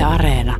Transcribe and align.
Yle 0.00 0.06
Areena. 0.08 0.56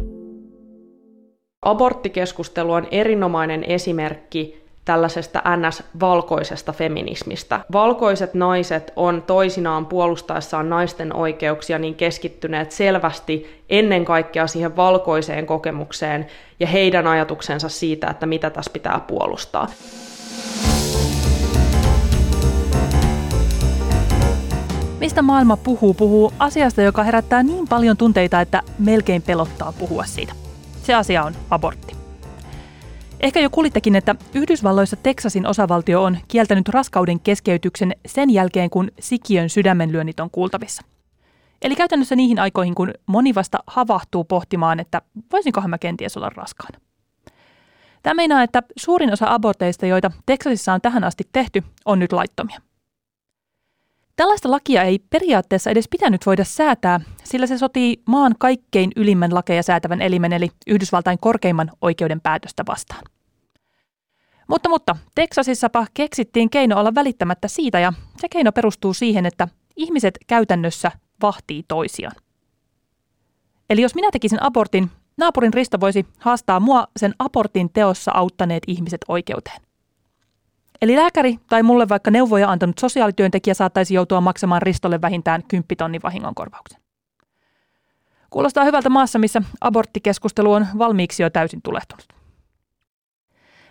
Aborttikeskustelu 1.63 2.73
on 2.73 2.87
erinomainen 2.91 3.65
esimerkki 3.65 4.65
tällaisesta 4.85 5.43
NS-valkoisesta 5.57 6.73
feminismistä. 6.73 7.61
Valkoiset 7.73 8.35
naiset 8.35 8.93
on 8.97 9.23
toisinaan 9.23 9.87
puolustaessaan 9.87 10.71
naisten 10.71 11.17
oikeuksia 11.17 11.79
niin 11.79 11.95
keskittyneet 11.95 12.73
selvästi 12.73 13.65
ennen 13.71 14.05
kaikkea 14.05 14.47
siihen 14.47 14.77
valkoiseen 14.77 15.47
kokemukseen 15.47 16.27
ja 16.61 16.67
heidän 16.67 17.07
ajatuksensa 17.07 17.69
siitä, 17.69 18.11
että 18.11 18.27
mitä 18.27 18.51
tässä 18.51 18.73
pitää 18.73 19.01
puolustaa. 19.07 19.69
Mistä 25.01 25.23
maailma 25.23 25.57
puhuu, 25.57 25.95
puhuu 25.95 26.33
asiasta, 26.39 26.83
joka 26.83 27.03
herättää 27.03 27.43
niin 27.43 27.69
paljon 27.69 27.97
tunteita, 27.97 28.41
että 28.41 28.63
melkein 28.79 29.23
pelottaa 29.23 29.73
puhua 29.73 30.05
siitä. 30.05 30.33
Se 30.83 30.95
asia 30.95 31.25
on 31.25 31.35
abortti. 31.51 31.97
Ehkä 33.21 33.41
jo 33.41 33.51
kuulittekin, 33.51 33.97
että 33.97 34.15
Yhdysvalloissa 34.35 34.97
Teksasin 34.97 35.47
osavaltio 35.47 36.03
on 36.05 36.19
kieltänyt 36.29 36.69
raskauden 36.69 37.21
keskeytyksen 37.21 37.93
sen 38.07 38.31
jälkeen, 38.31 38.71
kun 38.71 38.91
sikiön 39.01 39.51
sydämenlyönnit 39.51 40.21
on 40.21 40.31
kuultavissa. 40.31 40.83
Eli 41.63 41.77
käytännössä 41.77 42.17
niihin 42.17 42.39
aikoihin, 42.39 42.75
kun 42.75 42.91
moni 43.07 43.35
vasta 43.35 43.59
havahtuu 43.67 44.25
pohtimaan, 44.25 44.81
että 44.81 45.03
voisinkohan 45.33 45.71
mä 45.71 45.79
kenties 45.79 46.17
olla 46.17 46.31
raskaana. 46.31 46.79
Tämä 48.03 48.15
meinaa, 48.15 48.43
että 48.43 48.63
suurin 48.77 49.13
osa 49.13 49.35
aborteista, 49.35 49.87
joita 49.87 50.11
Teksasissa 50.27 50.73
on 50.73 50.81
tähän 50.81 51.05
asti 51.05 51.25
tehty, 51.33 51.63
on 51.85 51.99
nyt 51.99 52.13
laittomia. 52.13 52.61
Tällaista 54.21 54.51
lakia 54.51 54.83
ei 54.83 54.99
periaatteessa 54.99 55.71
edes 55.71 55.89
pitänyt 55.89 56.27
voida 56.27 56.45
säätää, 56.45 57.01
sillä 57.25 57.47
se 57.47 57.59
sotii 57.59 58.03
maan 58.07 58.35
kaikkein 58.39 58.91
ylimmän 58.97 59.35
lakeja 59.35 59.63
säätävän 59.63 60.03
elimen 60.03 60.33
eli 60.33 60.49
Yhdysvaltain 60.67 61.19
korkeimman 61.19 61.71
oikeuden 61.81 62.21
päätöstä 62.21 62.63
vastaan. 62.69 63.03
Mutta, 64.49 64.69
mutta 64.69 64.97
Teksasissapa 65.15 65.87
keksittiin 65.95 66.51
keino 66.51 66.81
olla 66.81 66.95
välittämättä 66.95 67.49
siitä 67.49 67.81
ja 67.81 67.93
se 68.21 68.29
keino 68.29 68.53
perustuu 68.53 68.95
siihen, 68.95 69.27
että 69.27 69.49
ihmiset 69.77 70.19
käytännössä 70.27 70.91
vahtii 71.23 71.65
toisiaan. 71.69 72.17
Eli 73.71 73.83
jos 73.83 73.95
minä 73.95 74.09
tekisin 74.13 74.43
abortin, 74.43 74.91
naapurin 75.17 75.55
Risto 75.55 75.81
voisi 75.81 76.07
haastaa 76.19 76.61
mua 76.61 76.87
sen 76.97 77.15
abortin 77.19 77.73
teossa 77.73 78.11
auttaneet 78.15 78.63
ihmiset 78.67 79.01
oikeuteen. 79.09 79.70
Eli 80.83 80.97
lääkäri 80.97 81.39
tai 81.49 81.63
mulle 81.63 81.89
vaikka 81.89 82.11
neuvoja 82.11 82.51
antanut 82.51 82.79
sosiaalityöntekijä 82.79 83.55
saattaisi 83.55 83.95
joutua 83.95 84.21
maksamaan 84.21 84.63
Ristolle 84.63 85.01
vähintään 85.01 85.43
10 85.49 85.67
tonnin 85.79 86.03
vahingonkorvauksen. 86.03 86.81
Kuulostaa 88.31 88.65
hyvältä 88.65 88.89
maassa, 88.89 89.19
missä 89.19 89.43
aborttikeskustelu 89.61 90.53
on 90.53 90.67
valmiiksi 90.79 91.23
jo 91.23 91.31
täysin 91.31 91.63
tulehtunut. 91.63 92.05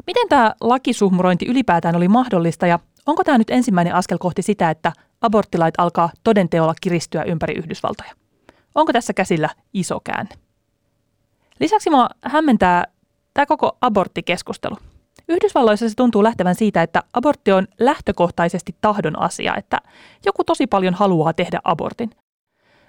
Miten 0.08 0.30
tämä 0.30 0.54
lakisuhmurointi 0.62 1.46
ylipäätään 1.46 1.96
oli 1.96 2.08
mahdollista 2.08 2.68
ja 2.68 2.80
onko 3.06 3.24
tämä 3.24 3.38
nyt 3.38 3.50
ensimmäinen 3.50 3.96
askel 3.96 4.18
kohti 4.18 4.42
sitä, 4.42 4.70
että 4.70 4.92
aborttilait 5.22 5.76
alkaa 5.78 6.10
todenteolla 6.24 6.74
kiristyä 6.82 7.24
ympäri 7.24 7.54
Yhdysvaltoja? 7.54 8.12
Onko 8.76 8.94
tässä 8.94 9.14
käsillä 9.14 9.50
iso 9.74 10.00
käänne? 10.00 10.36
Lisäksi 11.60 11.90
mua 11.90 12.10
hämmentää 12.22 12.84
tämä 13.34 13.46
koko 13.46 13.78
aborttikeskustelu. 13.82 14.76
Yhdysvalloissa 15.30 15.90
se 15.90 15.96
tuntuu 15.96 16.24
lähtevän 16.24 16.56
siitä, 16.56 16.82
että 16.82 17.04
abortti 17.14 17.52
on 17.52 17.68
lähtökohtaisesti 17.80 18.76
tahdon 18.82 19.20
asia, 19.20 19.56
että 19.56 19.78
joku 20.26 20.44
tosi 20.44 20.68
paljon 20.68 20.94
haluaa 20.94 21.34
tehdä 21.34 21.60
abortin. 21.64 22.10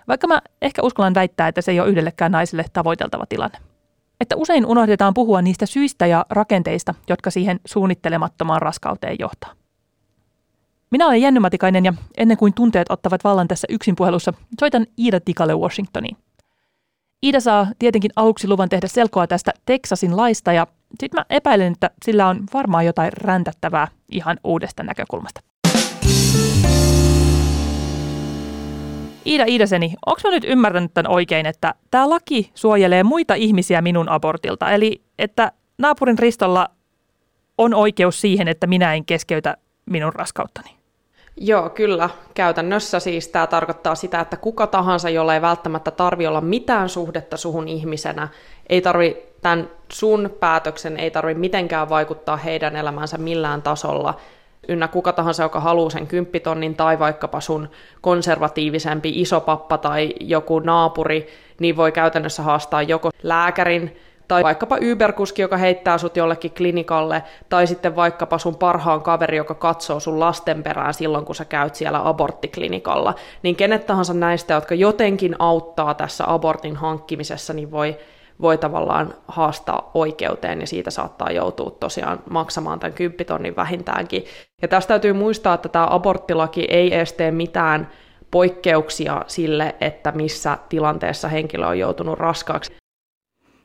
Vaikka 0.09 0.27
mä 0.27 0.43
ehkä 0.63 0.83
uskallan 0.83 1.15
väittää, 1.15 1.49
että 1.49 1.61
se 1.61 1.71
ei 1.71 1.81
ole 1.81 1.89
yhdellekään 1.89 2.33
naiselle 2.33 2.65
tavoiteltava 2.73 3.27
tilanne. 3.29 3.59
Että 4.21 4.37
usein 4.37 4.67
unohdetaan 4.67 5.15
puhua 5.15 5.43
niistä 5.43 5.67
syistä 5.67 6.07
ja 6.07 6.27
rakenteista, 6.31 6.95
jotka 7.09 7.31
siihen 7.31 7.61
suunnittelemattomaan 7.65 8.63
raskauteen 8.63 9.17
johtaa. 9.19 9.53
Minä 10.91 11.07
olen 11.07 11.23
Jenny 11.23 11.41
Matikainen 11.41 11.85
ja 11.85 11.95
ennen 12.17 12.37
kuin 12.37 12.55
tunteet 12.55 12.91
ottavat 12.91 13.25
vallan 13.25 13.49
tässä 13.49 13.67
yksin 13.71 13.97
puhelussa, 13.97 14.33
soitan 14.61 14.87
Iida 14.99 15.21
Tikalle 15.21 15.55
Washingtoniin. 15.55 16.17
Iida 17.23 17.41
saa 17.41 17.67
tietenkin 17.79 18.11
aluksi 18.17 18.49
luvan 18.49 18.69
tehdä 18.69 18.89
selkoa 18.89 19.27
tästä 19.27 19.53
Teksasin 19.67 20.17
laista 20.17 20.53
ja 20.53 20.67
sitten 21.01 21.21
mä 21.21 21.25
epäilen, 21.31 21.73
että 21.73 21.91
sillä 22.05 22.29
on 22.29 22.41
varmaan 22.55 22.87
jotain 22.87 23.13
räntättävää 23.13 23.89
ihan 24.13 24.37
uudesta 24.45 24.83
näkökulmasta. 24.83 25.41
Iida 29.27 29.45
Iidaseni, 29.49 29.95
onko 30.07 30.21
mä 30.25 30.31
nyt 30.31 30.45
ymmärtänyt 30.47 30.95
tämän 30.95 31.13
oikein, 31.13 31.47
että 31.47 31.75
tämä 31.91 32.11
laki 32.11 32.51
suojelee 32.55 33.03
muita 33.03 33.35
ihmisiä 33.35 33.83
minun 33.83 34.09
abortilta? 34.09 34.71
Eli 34.71 35.03
että 35.19 35.53
naapurin 35.79 36.19
Ristolla 36.19 36.69
on 37.59 37.75
oikeus 37.75 38.21
siihen, 38.21 38.49
että 38.49 38.67
minä 38.67 38.95
en 38.95 39.05
keskeytä 39.05 39.57
minun 39.87 40.13
raskauttani? 40.13 40.80
Joo, 41.37 41.71
kyllä. 41.71 42.11
Käytännössä 42.35 43.01
siis 43.01 43.29
tämä 43.29 43.47
tarkoittaa 43.47 43.95
sitä, 43.95 44.21
että 44.21 44.37
kuka 44.37 44.67
tahansa, 44.67 45.11
jolla 45.11 45.35
ei 45.35 45.43
välttämättä 45.43 45.91
tarvi 45.91 46.27
olla 46.27 46.41
mitään 46.41 46.89
suhdetta 46.89 47.37
suhun 47.37 47.69
ihmisenä, 47.69 48.29
ei 48.69 48.81
tarvi 48.81 49.17
tämän 49.43 49.71
sun 49.93 50.31
päätöksen, 50.41 50.97
ei 50.97 51.11
tarvi 51.11 51.35
mitenkään 51.35 51.89
vaikuttaa 51.89 52.37
heidän 52.37 52.77
elämänsä 52.77 53.19
millään 53.19 53.63
tasolla, 53.63 54.15
ynnä 54.69 54.89
kuka 54.89 55.13
tahansa, 55.13 55.43
joka 55.43 55.61
haluaa 55.61 55.91
sen 55.91 56.07
kymppitonnin 56.07 56.75
tai 56.75 56.99
vaikkapa 56.99 57.41
sun 57.41 57.69
konservatiivisempi 58.01 59.21
isopappa 59.21 59.79
tai 59.79 60.15
joku 60.21 60.59
naapuri, 60.59 61.27
niin 61.61 61.77
voi 61.77 61.93
käytännössä 61.93 62.43
haastaa 62.43 62.83
joko 62.83 63.11
lääkärin 63.23 63.97
tai 64.31 64.43
vaikkapa 64.43 64.77
Uber-kuski, 64.77 65.43
joka 65.43 65.57
heittää 65.57 65.99
sut 65.99 66.17
jollekin 66.17 66.51
klinikalle, 66.51 67.23
tai 67.49 67.67
sitten 67.67 67.97
vaikkapa 67.97 68.39
sun 68.39 68.57
parhaan 68.57 69.03
kaveri, 69.03 69.37
joka 69.37 69.55
katsoo 69.55 70.01
sun 70.01 70.21
lasten 70.21 70.63
perään 70.63 70.95
silloin, 70.95 71.25
kun 71.25 71.35
sä 71.35 71.45
käyt 71.45 71.75
siellä 71.75 72.09
aborttiklinikalla, 72.09 73.15
niin 73.43 73.57
kenet 73.57 73.87
tahansa 73.87 74.15
näistä, 74.15 74.55
jotka 74.55 74.75
jotenkin 74.75 75.37
auttaa 75.39 75.95
tässä 75.95 76.25
abortin 76.27 76.77
hankkimisessa, 76.77 77.53
niin 77.53 77.71
voi, 77.71 77.99
voi 78.41 78.59
tavallaan 78.59 79.15
haastaa 79.29 79.91
oikeuteen, 79.95 80.61
ja 80.61 80.67
siitä 80.67 80.91
saattaa 80.91 81.31
joutua 81.31 81.71
tosiaan 81.71 82.19
maksamaan 82.31 82.81
tämän 82.81 82.95
kymppitonnin 82.95 83.57
vähintäänkin. 83.57 84.25
Ja 84.63 84.69
tästä 84.69 84.89
täytyy 84.89 85.13
muistaa, 85.13 85.55
että 85.55 85.69
tämä 85.69 85.87
aborttilaki 85.91 86.65
ei 86.69 86.95
edes 86.95 87.13
tee 87.13 87.31
mitään 87.31 87.89
poikkeuksia 88.31 89.25
sille, 89.27 89.75
että 89.81 90.13
missä 90.13 90.59
tilanteessa 90.69 91.29
henkilö 91.29 91.67
on 91.67 91.79
joutunut 91.79 92.19
raskaaksi. 92.19 92.81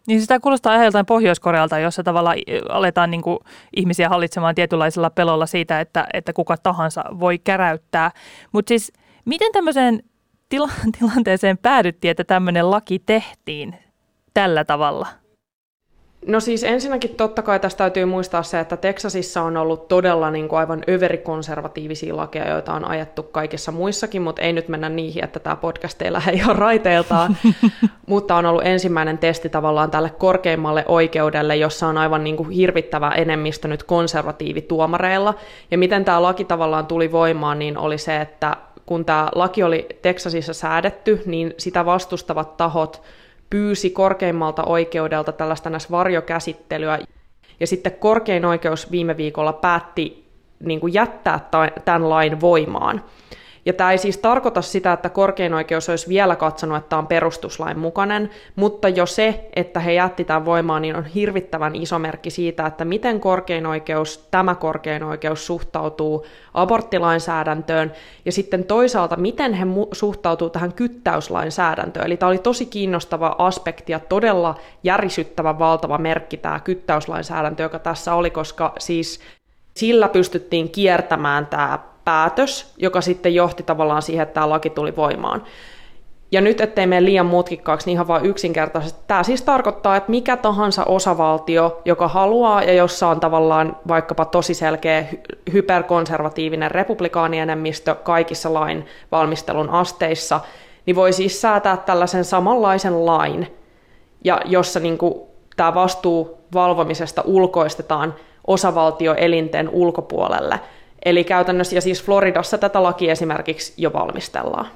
Niin 0.07 0.21
sitä 0.21 0.39
kuulostaa 0.39 0.73
ihan 0.73 0.85
joltain 0.85 1.05
Pohjois-Korealta, 1.05 1.79
jossa 1.79 2.03
tavallaan 2.03 2.37
aletaan 2.69 3.11
niin 3.11 3.21
kuin 3.21 3.39
ihmisiä 3.75 4.09
hallitsemaan 4.09 4.55
tietynlaisella 4.55 5.09
pelolla 5.09 5.45
siitä, 5.45 5.79
että, 5.79 6.07
että 6.13 6.33
kuka 6.33 6.57
tahansa 6.57 7.03
voi 7.19 7.39
käräyttää. 7.39 8.11
Mutta 8.51 8.69
siis 8.69 8.93
miten 9.25 9.51
tämmöiseen 9.51 10.03
tila- 10.49 10.69
tilanteeseen 10.99 11.57
päädyttiin, 11.57 12.11
että 12.11 12.23
tämmöinen 12.23 12.71
laki 12.71 12.99
tehtiin 12.99 13.75
tällä 14.33 14.65
tavalla? 14.65 15.07
No 16.27 16.39
siis 16.39 16.63
ensinnäkin 16.63 17.15
totta 17.15 17.41
kai 17.41 17.59
tästä 17.59 17.77
täytyy 17.77 18.05
muistaa 18.05 18.43
se, 18.43 18.59
että 18.59 18.77
Teksasissa 18.77 19.41
on 19.41 19.57
ollut 19.57 19.87
todella 19.87 20.31
niin 20.31 20.47
kuin 20.47 20.59
aivan 20.59 20.83
överikonservatiivisia 20.89 22.17
lakeja, 22.17 22.49
joita 22.49 22.73
on 22.73 22.85
ajettu 22.85 23.23
kaikissa 23.23 23.71
muissakin, 23.71 24.21
mutta 24.21 24.41
ei 24.41 24.53
nyt 24.53 24.67
mennä 24.67 24.89
niihin, 24.89 25.23
että 25.23 25.39
tämä 25.39 25.55
podcast 25.55 26.01
ei 26.01 26.13
lähde 26.13 26.31
ihan 26.31 26.55
raiteiltaan. 26.55 27.37
mutta 28.07 28.35
on 28.35 28.45
ollut 28.45 28.65
ensimmäinen 28.65 29.17
testi 29.17 29.49
tavallaan 29.49 29.91
tälle 29.91 30.09
korkeimmalle 30.09 30.85
oikeudelle, 30.87 31.55
jossa 31.55 31.87
on 31.87 31.97
aivan 31.97 32.23
niin 32.23 32.37
kuin 32.37 32.49
hirvittävä 32.49 33.11
enemmistö 33.11 33.67
nyt 33.67 33.83
konservatiivituomareilla. 33.83 35.33
Ja 35.71 35.77
miten 35.77 36.05
tämä 36.05 36.21
laki 36.21 36.45
tavallaan 36.45 36.85
tuli 36.85 37.11
voimaan, 37.11 37.59
niin 37.59 37.77
oli 37.77 37.97
se, 37.97 38.21
että 38.21 38.57
kun 38.85 39.05
tämä 39.05 39.29
laki 39.35 39.63
oli 39.63 39.87
Teksasissa 40.01 40.53
säädetty, 40.53 41.21
niin 41.25 41.53
sitä 41.57 41.85
vastustavat 41.85 42.57
tahot 42.57 43.01
pyysi 43.49 43.89
korkeimmalta 43.89 44.63
oikeudelta 44.63 45.31
tällaista 45.31 45.69
näissä 45.69 45.89
varjokäsittelyä, 45.91 46.99
ja 47.59 47.67
sitten 47.67 47.91
korkein 47.91 48.45
oikeus 48.45 48.91
viime 48.91 49.17
viikolla 49.17 49.53
päätti 49.53 50.25
niin 50.59 50.79
kuin 50.79 50.93
jättää 50.93 51.49
tämän 51.85 52.09
lain 52.09 52.41
voimaan. 52.41 53.03
Ja 53.65 53.73
tämä 53.73 53.91
ei 53.91 53.97
siis 53.97 54.17
tarkoita 54.17 54.61
sitä, 54.61 54.93
että 54.93 55.09
korkein 55.09 55.53
oikeus 55.53 55.89
olisi 55.89 56.09
vielä 56.09 56.35
katsonut, 56.35 56.77
että 56.77 56.89
tämä 56.89 56.99
on 56.99 57.07
perustuslain 57.07 57.79
mukainen, 57.79 58.29
mutta 58.55 58.89
jo 58.89 59.05
se, 59.05 59.49
että 59.55 59.79
he 59.79 59.93
jätti 59.93 60.23
tämän 60.23 60.45
voimaan, 60.45 60.81
niin 60.81 60.95
on 60.95 61.05
hirvittävän 61.05 61.75
iso 61.75 61.99
merkki 61.99 62.29
siitä, 62.29 62.65
että 62.65 62.85
miten 62.85 63.19
korkein 63.19 63.65
oikeus, 63.65 64.27
tämä 64.31 64.55
korkein 64.55 65.03
oikeus 65.03 65.45
suhtautuu 65.45 66.25
aborttilainsäädäntöön, 66.53 67.91
ja 68.25 68.31
sitten 68.31 68.63
toisaalta, 68.63 69.15
miten 69.15 69.53
he 69.53 69.65
suhtautuu 69.91 70.49
tähän 70.49 70.73
kyttäyslainsäädäntöön. 70.73 72.05
Eli 72.05 72.17
tämä 72.17 72.29
oli 72.29 72.37
tosi 72.37 72.65
kiinnostava 72.65 73.35
aspekti 73.37 73.91
ja 73.91 73.99
todella 73.99 74.55
järisyttävä 74.83 75.59
valtava 75.59 75.97
merkki 75.97 76.37
tämä 76.37 76.59
kyttäyslainsäädäntö, 76.59 77.63
joka 77.63 77.79
tässä 77.79 78.13
oli, 78.13 78.29
koska 78.29 78.73
siis 78.79 79.19
sillä 79.73 80.07
pystyttiin 80.07 80.69
kiertämään 80.69 81.47
tämä 81.47 81.94
päätös, 82.05 82.73
joka 82.77 83.01
sitten 83.01 83.35
johti 83.35 83.63
tavallaan 83.63 84.01
siihen, 84.01 84.23
että 84.23 84.33
tämä 84.33 84.49
laki 84.49 84.69
tuli 84.69 84.95
voimaan. 84.95 85.43
Ja 86.31 86.41
nyt, 86.41 86.61
ettei 86.61 86.87
mene 86.87 87.05
liian 87.05 87.25
mutkikkaaksi, 87.25 87.85
niin 87.85 87.93
ihan 87.93 88.07
vain 88.07 88.25
yksinkertaisesti. 88.25 88.99
Tämä 89.07 89.23
siis 89.23 89.41
tarkoittaa, 89.41 89.95
että 89.95 90.11
mikä 90.11 90.37
tahansa 90.37 90.83
osavaltio, 90.83 91.81
joka 91.85 92.07
haluaa 92.07 92.63
ja 92.63 92.73
jossa 92.73 93.07
on 93.07 93.19
tavallaan 93.19 93.77
vaikkapa 93.87 94.25
tosi 94.25 94.53
selkeä 94.53 95.05
hyperkonservatiivinen 95.53 96.71
republikaanienemmistö 96.71 97.95
kaikissa 97.95 98.53
lain 98.53 98.85
valmistelun 99.11 99.69
asteissa, 99.69 100.39
niin 100.85 100.95
voi 100.95 101.13
siis 101.13 101.41
säätää 101.41 101.77
tällaisen 101.77 102.25
samanlaisen 102.25 103.05
lain, 103.05 103.57
ja 104.23 104.41
jossa 104.45 104.79
niin 104.79 104.97
kuin, 104.97 105.13
tämä 105.55 105.75
vastuu 105.75 106.37
valvomisesta 106.53 107.21
ulkoistetaan 107.25 108.15
osavaltioelinten 108.47 109.69
ulkopuolelle. 109.69 110.59
Eli 111.05 111.23
käytännössä, 111.23 111.75
ja 111.75 111.81
siis 111.81 112.03
Floridassa 112.03 112.57
tätä 112.57 112.83
lakia 112.83 113.11
esimerkiksi 113.11 113.73
jo 113.77 113.93
valmistellaan. 113.93 114.67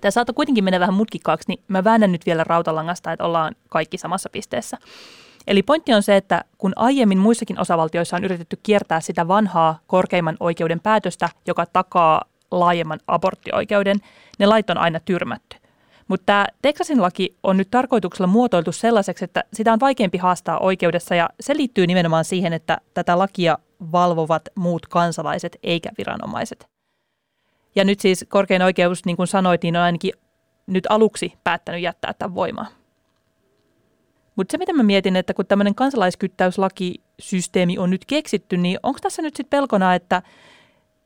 Tämä 0.00 0.10
saattaa 0.10 0.34
kuitenkin 0.34 0.64
mennä 0.64 0.80
vähän 0.80 0.94
mutkikkaaksi, 0.94 1.48
niin 1.48 1.60
mä 1.68 1.84
väännän 1.84 2.12
nyt 2.12 2.26
vielä 2.26 2.44
rautalangasta, 2.44 3.12
että 3.12 3.24
ollaan 3.24 3.54
kaikki 3.68 3.98
samassa 3.98 4.30
pisteessä. 4.30 4.76
Eli 5.46 5.62
pointti 5.62 5.94
on 5.94 6.02
se, 6.02 6.16
että 6.16 6.44
kun 6.58 6.72
aiemmin 6.76 7.18
muissakin 7.18 7.60
osavaltioissa 7.60 8.16
on 8.16 8.24
yritetty 8.24 8.58
kiertää 8.62 9.00
sitä 9.00 9.28
vanhaa 9.28 9.78
korkeimman 9.86 10.36
oikeuden 10.40 10.80
päätöstä, 10.80 11.28
joka 11.46 11.66
takaa 11.66 12.22
laajemman 12.50 13.00
aborttioikeuden, 13.06 13.96
ne 14.38 14.46
lait 14.46 14.70
on 14.70 14.78
aina 14.78 15.00
tyrmätty. 15.00 15.56
Mutta 16.08 16.26
tämä 16.26 16.46
Texasin 16.62 17.02
laki 17.02 17.36
on 17.42 17.56
nyt 17.56 17.70
tarkoituksella 17.70 18.26
muotoiltu 18.26 18.72
sellaiseksi, 18.72 19.24
että 19.24 19.44
sitä 19.52 19.72
on 19.72 19.80
vaikeampi 19.80 20.18
haastaa 20.18 20.58
oikeudessa 20.58 21.14
ja 21.14 21.30
se 21.40 21.56
liittyy 21.56 21.86
nimenomaan 21.86 22.24
siihen, 22.24 22.52
että 22.52 22.78
tätä 22.94 23.18
lakia 23.18 23.58
valvovat 23.92 24.42
muut 24.54 24.86
kansalaiset 24.86 25.56
eikä 25.62 25.90
viranomaiset. 25.98 26.66
Ja 27.76 27.84
nyt 27.84 28.00
siis 28.00 28.24
korkein 28.28 28.62
oikeus, 28.62 29.04
niin 29.04 29.16
kuin 29.16 29.26
sanoit, 29.26 29.62
niin 29.62 29.76
on 29.76 29.82
ainakin 29.82 30.12
nyt 30.66 30.86
aluksi 30.88 31.32
päättänyt 31.44 31.82
jättää 31.82 32.14
tämän 32.14 32.34
voimaan. 32.34 32.68
Mutta 34.36 34.52
se, 34.52 34.58
mitä 34.58 34.72
mä 34.72 34.82
mietin, 34.82 35.16
että 35.16 35.34
kun 35.34 35.46
tämmöinen 35.46 35.74
kansalaiskyttäyslakisysteemi 35.74 37.78
on 37.78 37.90
nyt 37.90 38.04
keksitty, 38.04 38.56
niin 38.56 38.78
onko 38.82 38.98
tässä 39.02 39.22
nyt 39.22 39.36
sitten 39.36 39.58
pelkona, 39.58 39.94
että 39.94 40.22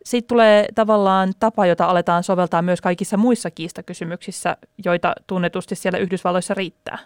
siitä 0.04 0.26
tulee 0.26 0.66
tavallaan 0.74 1.32
tapa, 1.40 1.66
jota 1.66 1.84
aletaan 1.84 2.22
soveltaa 2.22 2.62
myös 2.62 2.80
kaikissa 2.80 3.16
muissa 3.16 3.50
kiistakysymyksissä, 3.50 4.56
joita 4.84 5.12
tunnetusti 5.26 5.74
siellä 5.74 5.98
Yhdysvalloissa 5.98 6.54
riittää? 6.54 6.98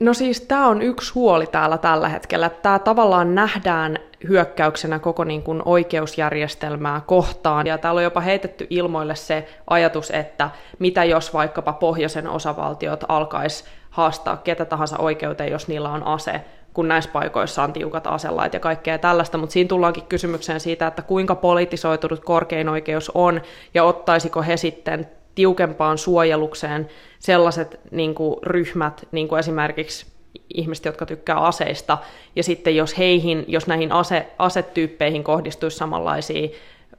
No 0.00 0.14
siis 0.14 0.40
tämä 0.40 0.66
on 0.66 0.82
yksi 0.82 1.14
huoli 1.14 1.46
täällä 1.46 1.78
tällä 1.78 2.08
hetkellä. 2.08 2.48
Tämä 2.48 2.78
tavallaan 2.78 3.34
nähdään 3.34 3.98
hyökkäyksenä 4.28 4.98
koko 4.98 5.24
niin 5.24 5.42
kuin 5.42 5.62
oikeusjärjestelmää 5.64 7.00
kohtaan. 7.06 7.66
Ja 7.66 7.78
täällä 7.78 7.98
on 7.98 8.04
jopa 8.04 8.20
heitetty 8.20 8.66
ilmoille 8.70 9.14
se 9.14 9.48
ajatus, 9.70 10.10
että 10.10 10.50
mitä 10.78 11.04
jos 11.04 11.34
vaikkapa 11.34 11.72
pohjoisen 11.72 12.28
osavaltiot 12.28 13.04
alkaisi 13.08 13.64
haastaa 13.90 14.36
ketä 14.36 14.64
tahansa 14.64 14.98
oikeuteen, 14.98 15.52
jos 15.52 15.68
niillä 15.68 15.90
on 15.90 16.06
ase, 16.06 16.40
kun 16.74 16.88
näissä 16.88 17.10
paikoissa 17.12 17.62
on 17.62 17.72
tiukat 17.72 18.06
aselait 18.06 18.54
ja 18.54 18.60
kaikkea 18.60 18.98
tällaista, 18.98 19.38
mutta 19.38 19.52
siinä 19.52 19.68
tullaankin 19.68 20.06
kysymykseen 20.06 20.60
siitä, 20.60 20.86
että 20.86 21.02
kuinka 21.02 21.34
politisoitunut 21.34 22.24
korkein 22.24 22.68
oikeus 22.68 23.10
on 23.14 23.40
ja 23.74 23.84
ottaisiko 23.84 24.42
he 24.42 24.56
sitten 24.56 25.08
tiukempaan 25.36 25.98
suojelukseen 25.98 26.88
sellaiset 27.18 27.80
niin 27.90 28.14
kuin, 28.14 28.36
ryhmät, 28.42 29.08
niin 29.12 29.28
kuin 29.28 29.38
esimerkiksi 29.38 30.06
ihmiset, 30.54 30.84
jotka 30.84 31.06
tykkää 31.06 31.36
aseista, 31.36 31.98
ja 32.36 32.42
sitten 32.42 32.76
jos 32.76 32.98
heihin, 32.98 33.44
jos 33.48 33.66
näihin 33.66 33.92
ase, 33.92 34.26
asetyyppeihin 34.38 35.24
kohdistuisi 35.24 35.76
samanlaisia 35.76 36.48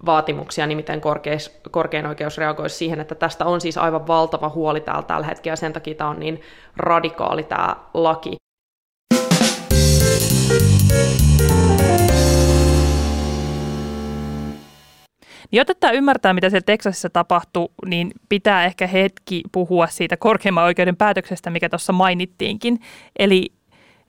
vaatimuksia, 0.05 0.67
niin 0.67 0.77
miten 0.77 1.01
korkeis, 1.01 1.59
korkein 1.71 2.05
oikeus 2.05 2.37
reagoisi 2.37 2.75
siihen, 2.75 2.99
että 2.99 3.15
tästä 3.15 3.45
on 3.45 3.61
siis 3.61 3.77
aivan 3.77 4.07
valtava 4.07 4.49
huoli 4.49 4.81
täällä 4.81 5.03
tällä 5.03 5.25
hetkellä, 5.25 5.51
ja 5.51 5.55
sen 5.55 5.73
takia 5.73 5.95
tämä 5.95 6.09
on 6.09 6.19
niin 6.19 6.41
radikaali 6.77 7.43
tämä 7.43 7.75
laki. 7.93 8.37
Niin 15.51 15.57
jotta 15.57 15.75
tämä 15.75 15.93
ymmärtää, 15.93 16.33
mitä 16.33 16.49
siellä 16.49 16.65
Teksasissa 16.65 17.09
tapahtuu, 17.09 17.71
niin 17.85 18.11
pitää 18.29 18.65
ehkä 18.65 18.87
hetki 18.87 19.41
puhua 19.51 19.87
siitä 19.87 20.17
korkeimman 20.17 20.63
oikeuden 20.63 20.95
päätöksestä, 20.95 21.49
mikä 21.49 21.69
tuossa 21.69 21.93
mainittiinkin. 21.93 22.79
Eli 23.19 23.53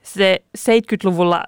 se 0.03 0.39
70-luvulla 0.57 1.43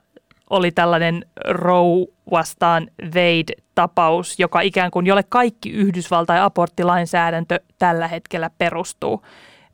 oli 0.50 0.72
tällainen 0.72 1.26
Roe 1.46 2.08
vastaan 2.32 2.88
Wade-tapaus, 3.04 4.40
joka 4.40 4.62
ikään 4.62 4.92
kuin 4.92 5.06
jolle 5.06 5.24
kaikki 5.30 5.70
Yhdysvaltain 5.70 6.42
aborttilainsäädäntö 6.42 7.60
tällä 7.80 8.08
hetkellä 8.08 8.50
perustuu. 8.58 9.26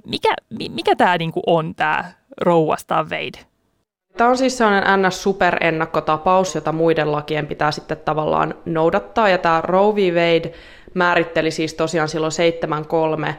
Mikä, 0.06 0.34
mikä 0.70 0.96
tämä 0.96 1.18
niinku 1.18 1.42
on, 1.48 1.76
tämä 1.76 2.12
Roe 2.42 2.68
vastaan 2.68 3.10
Wade? 3.10 3.57
Tämä 4.18 4.30
on 4.30 4.38
siis 4.38 4.58
sellainen 4.58 5.00
NS-superennakkotapaus, 5.00 6.56
jota 6.56 6.72
muiden 6.72 7.12
lakien 7.12 7.48
pitää 7.48 7.72
sitten 7.72 7.98
tavallaan 8.06 8.56
noudattaa. 8.66 9.30
Ja 9.30 9.38
tämä 9.38 9.62
Roe 9.62 9.96
v. 9.96 10.14
Wade 10.14 10.52
määritteli 10.94 11.52
siis 11.52 11.74
tosiaan 11.74 12.10
silloin 12.10 12.32
7.3, 13.28 13.34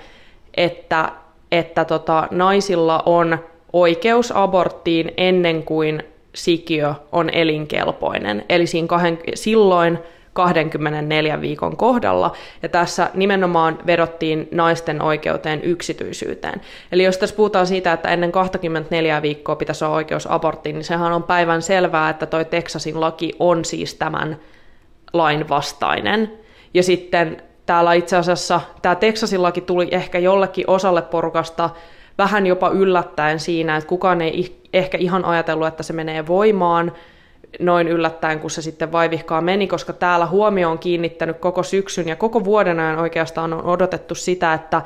että, 0.55 1.13
että 1.53 1.85
tota, 1.85 2.29
naisilla 2.31 3.03
on 3.07 3.39
oikeus 3.73 4.33
aborttiin 4.37 5.13
ennen 5.17 5.63
kuin 5.63 6.03
sikiö 6.35 6.95
on 7.13 7.31
elinkelpoinen. 7.31 8.45
Eli 8.49 8.67
siinä 8.67 8.89
kahden, 8.89 9.19
silloin 9.35 9.99
24 10.39 11.41
viikon 11.41 11.77
kohdalla, 11.77 12.33
ja 12.63 12.69
tässä 12.69 13.11
nimenomaan 13.15 13.79
vedottiin 13.87 14.49
naisten 14.51 15.03
oikeuteen 15.03 15.61
yksityisyyteen. 15.63 16.61
Eli 16.93 17.05
jos 17.05 17.19
tässä 17.19 17.37
puhutaan 17.37 17.67
siitä, 17.67 17.93
että 17.93 18.09
ennen 18.09 18.33
24 18.33 19.23
viikkoa 19.23 19.57
pitäisi 19.57 19.85
olla 19.85 19.97
oikeus 19.97 20.31
aborttiin, 20.31 20.75
niin 20.75 20.85
sehän 20.85 21.13
on 21.13 21.23
päivän 21.23 21.63
selvää, 21.63 22.11
että 22.11 22.27
toi 22.27 22.45
Texasin 22.45 23.01
laki 23.01 23.33
on 23.39 23.65
siis 23.65 23.95
tämän 23.95 24.37
lain 25.13 25.49
vastainen. 25.49 26.33
Ja 26.75 26.83
sitten 26.83 27.43
täällä 27.67 27.93
itse 27.93 28.17
asiassa 28.17 28.61
tämä 28.83 28.95
Texasin 28.95 29.43
laki 29.43 29.61
tuli 29.61 29.89
ehkä 29.91 30.19
jollekin 30.19 30.71
osalle 30.71 31.03
porukasta 31.03 31.71
vähän 32.19 32.47
jopa 32.47 32.69
yllättäen 32.69 33.41
siinä, 33.41 33.77
että 33.77 33.89
kukaan 33.89 34.21
ei 34.21 34.63
ehkä 34.73 34.99
ihan 34.99 35.25
ajatellut, 35.25 35.69
että 35.69 35.83
se 35.83 35.93
menee 35.93 36.27
voimaan, 36.27 36.93
noin 37.61 37.89
yllättäen, 37.89 38.41
kun 38.41 38.51
se 38.51 38.63
sitten 38.63 38.93
vaivihkaa 38.93 39.41
meni, 39.41 39.67
koska 39.67 39.93
täällä 39.93 40.27
huomio 40.27 40.71
on 40.71 40.79
kiinnittänyt 40.79 41.39
koko 41.39 41.63
syksyn 41.63 42.09
ja 42.09 42.17
koko 42.17 42.45
vuoden 42.45 42.81
ajan 42.81 42.99
oikeastaan 42.99 43.53
on 43.53 43.65
odotettu 43.65 44.15
sitä, 44.15 44.55
että 44.55 44.83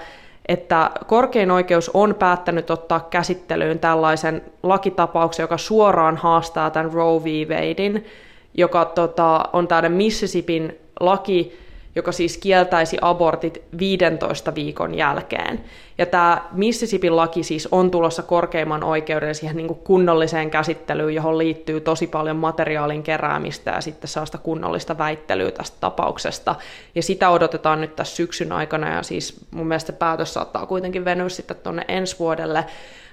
että 0.48 0.90
korkein 1.06 1.50
oikeus 1.50 1.90
on 1.94 2.14
päättänyt 2.14 2.70
ottaa 2.70 3.06
käsittelyyn 3.10 3.78
tällaisen 3.78 4.42
lakitapauksen, 4.62 5.44
joka 5.44 5.58
suoraan 5.58 6.16
haastaa 6.16 6.70
tämän 6.70 6.92
Roe 6.92 7.24
v. 7.24 7.48
Wadein, 7.48 8.06
joka 8.54 8.84
tota, 8.84 9.44
on 9.52 9.68
tämmöinen 9.68 9.92
Mississippin 9.92 10.78
laki, 11.00 11.58
joka 11.94 12.12
siis 12.12 12.38
kieltäisi 12.38 12.98
abortit 13.00 13.62
15 13.78 14.54
viikon 14.54 14.94
jälkeen. 14.94 15.64
Ja 15.98 16.06
tämä 16.06 16.42
Mississippin 16.52 17.16
laki 17.16 17.42
siis 17.42 17.68
on 17.70 17.90
tulossa 17.90 18.22
korkeimman 18.22 18.84
oikeuden 18.84 19.34
siihen 19.34 19.56
niin 19.56 19.66
kuin 19.66 19.78
kunnolliseen 19.78 20.50
käsittelyyn, 20.50 21.14
johon 21.14 21.38
liittyy 21.38 21.80
tosi 21.80 22.06
paljon 22.06 22.36
materiaalin 22.36 23.02
keräämistä 23.02 23.70
ja 23.70 23.80
sitten 23.80 24.08
sellaista 24.08 24.38
kunnollista 24.38 24.98
väittelyä 24.98 25.50
tästä 25.50 25.76
tapauksesta. 25.80 26.54
Ja 26.94 27.02
sitä 27.02 27.30
odotetaan 27.30 27.80
nyt 27.80 27.96
tässä 27.96 28.16
syksyn 28.16 28.52
aikana 28.52 28.94
ja 28.94 29.02
siis 29.02 29.46
mun 29.50 29.66
mielestä 29.66 29.92
päätös 29.92 30.34
saattaa 30.34 30.66
kuitenkin 30.66 31.04
venyä 31.04 31.28
sitten 31.28 31.56
tuonne 31.56 31.84
ensi 31.88 32.18
vuodelle. 32.18 32.64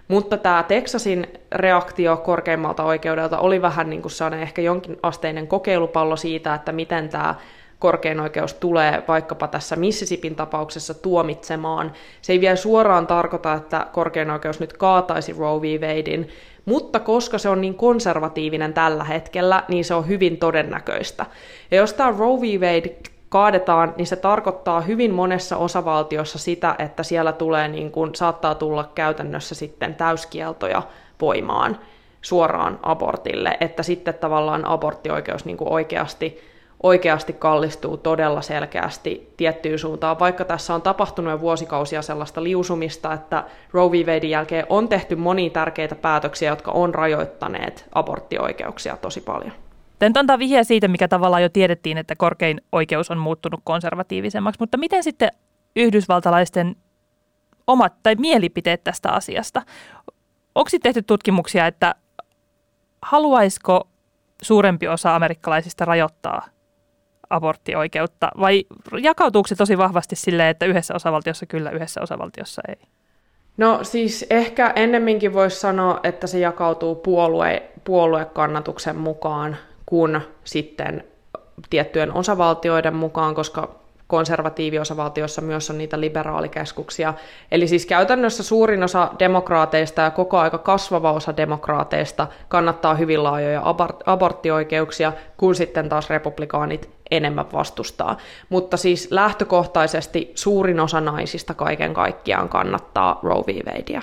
Mutta 0.07 0.37
tämä 0.37 0.63
Texasin 0.63 1.27
reaktio 1.51 2.17
korkeimmalta 2.17 2.83
oikeudelta 2.83 3.39
oli 3.39 3.61
vähän 3.61 3.89
niin 3.89 4.01
kuin 4.01 4.33
ehkä 4.41 4.61
jonkin 4.61 4.97
asteinen 5.03 5.47
kokeilupallo 5.47 6.15
siitä, 6.15 6.53
että 6.53 6.71
miten 6.71 7.09
tämä 7.09 7.35
korkein 7.79 8.19
oikeus 8.19 8.53
tulee 8.53 9.03
vaikkapa 9.07 9.47
tässä 9.47 9.75
Mississippin 9.75 10.35
tapauksessa 10.35 10.93
tuomitsemaan. 10.93 11.91
Se 12.21 12.33
ei 12.33 12.41
vielä 12.41 12.55
suoraan 12.55 13.07
tarkoita, 13.07 13.53
että 13.53 13.87
korkein 13.91 14.31
oikeus 14.31 14.59
nyt 14.59 14.73
kaataisi 14.73 15.35
Roe 15.39 15.61
v. 15.61 15.81
Wadein, 15.81 16.29
mutta 16.65 16.99
koska 16.99 17.37
se 17.37 17.49
on 17.49 17.61
niin 17.61 17.75
konservatiivinen 17.75 18.73
tällä 18.73 19.03
hetkellä, 19.03 19.63
niin 19.67 19.85
se 19.85 19.93
on 19.93 20.07
hyvin 20.07 20.37
todennäköistä. 20.37 21.25
Ja 21.71 21.77
jos 21.77 21.93
tämä 21.93 22.13
Roe 22.17 22.41
v. 22.41 22.61
Wade 22.61 22.95
kaadetaan, 23.29 23.93
niin 23.97 24.07
se 24.07 24.15
tarkoittaa 24.15 24.81
hyvin 24.81 25.13
monessa 25.13 25.57
osavaltiossa 25.57 26.39
sitä, 26.39 26.75
että 26.79 27.03
siellä 27.03 27.31
tulee 27.31 27.67
niin 27.67 27.91
kuin, 27.91 28.15
saattaa 28.15 28.55
tulla 28.55 28.89
käytännössä 28.95 29.55
sitten 29.55 29.95
täyskieltoja 29.95 30.81
voimaan 31.21 31.79
suoraan 32.21 32.79
abortille, 32.83 33.57
että 33.59 33.83
sitten 33.83 34.13
tavallaan 34.13 34.65
aborttioikeus 34.65 35.45
niin 35.45 35.57
kuin 35.57 35.71
oikeasti 35.71 36.41
oikeasti 36.83 37.33
kallistuu 37.33 37.97
todella 37.97 38.41
selkeästi 38.41 39.33
tiettyyn 39.37 39.79
suuntaan, 39.79 40.19
vaikka 40.19 40.45
tässä 40.45 40.75
on 40.75 40.81
tapahtunut 40.81 41.31
jo 41.31 41.39
vuosikausia 41.39 42.01
sellaista 42.01 42.43
liusumista, 42.43 43.13
että 43.13 43.43
Roe 43.71 43.91
v. 43.91 43.93
Wadein 43.93 44.29
jälkeen 44.29 44.65
on 44.69 44.87
tehty 44.87 45.15
monia 45.15 45.49
tärkeitä 45.49 45.95
päätöksiä, 45.95 46.49
jotka 46.49 46.71
on 46.71 46.95
rajoittaneet 46.95 47.85
aborttioikeuksia 47.91 48.97
tosi 48.97 49.21
paljon. 49.21 49.51
Tämä 49.99 50.11
antaa 50.19 50.39
vihjeä 50.39 50.63
siitä, 50.63 50.87
mikä 50.87 51.07
tavallaan 51.07 51.43
jo 51.43 51.49
tiedettiin, 51.49 51.97
että 51.97 52.15
korkein 52.15 52.61
oikeus 52.71 53.11
on 53.11 53.17
muuttunut 53.17 53.59
konservatiivisemmaksi, 53.63 54.59
mutta 54.59 54.77
miten 54.77 55.03
sitten 55.03 55.31
yhdysvaltalaisten 55.75 56.75
omat 57.67 57.93
tai 58.03 58.15
mielipiteet 58.15 58.83
tästä 58.83 59.11
asiasta. 59.11 59.61
Onko 60.55 60.69
tehty 60.83 61.01
tutkimuksia, 61.01 61.67
että 61.67 61.95
haluaisiko 63.01 63.87
suurempi 64.41 64.87
osa 64.87 65.15
amerikkalaisista 65.15 65.85
rajoittaa 65.85 66.45
aborttioikeutta 67.29 68.31
vai 68.39 68.65
jakautuuko 69.01 69.47
se 69.47 69.55
tosi 69.55 69.77
vahvasti 69.77 70.15
silleen, 70.15 70.49
että 70.49 70.65
yhdessä 70.65 70.95
osavaltiossa 70.95 71.45
kyllä, 71.45 71.71
yhdessä 71.71 72.01
osavaltiossa 72.01 72.61
ei? 72.67 72.87
No 73.57 73.79
siis 73.83 74.25
ehkä 74.29 74.73
ennemminkin 74.75 75.33
voisi 75.33 75.59
sanoa, 75.59 75.99
että 76.03 76.27
se 76.27 76.39
jakautuu 76.39 76.95
puolue, 76.95 77.63
puoluekannatuksen 77.83 78.95
mukaan 78.95 79.57
kuin 79.85 80.21
sitten 80.43 81.03
tiettyjen 81.69 82.13
osavaltioiden 82.13 82.95
mukaan, 82.95 83.35
koska 83.35 83.79
konservatiiviosavaltiossa 84.07 85.41
myös 85.41 85.69
on 85.69 85.77
niitä 85.77 85.99
liberaalikeskuksia. 85.99 87.13
Eli 87.51 87.67
siis 87.67 87.85
käytännössä 87.85 88.43
suurin 88.43 88.83
osa 88.83 89.11
demokraateista 89.19 90.01
ja 90.01 90.11
koko 90.11 90.37
aika 90.37 90.57
kasvava 90.57 91.11
osa 91.11 91.37
demokraateista 91.37 92.27
kannattaa 92.47 92.95
hyvin 92.95 93.23
laajoja 93.23 93.61
abort- 93.61 94.03
aborttioikeuksia, 94.05 95.13
kun 95.37 95.55
sitten 95.55 95.89
taas 95.89 96.09
republikaanit 96.09 96.89
enemmän 97.11 97.51
vastustaa. 97.53 98.17
Mutta 98.49 98.77
siis 98.77 99.07
lähtökohtaisesti 99.11 100.31
suurin 100.35 100.79
osa 100.79 101.01
naisista 101.01 101.53
kaiken 101.53 101.93
kaikkiaan 101.93 102.49
kannattaa 102.49 103.19
Roe 103.23 103.43
v. 103.47 103.65
Wadea. 103.65 104.01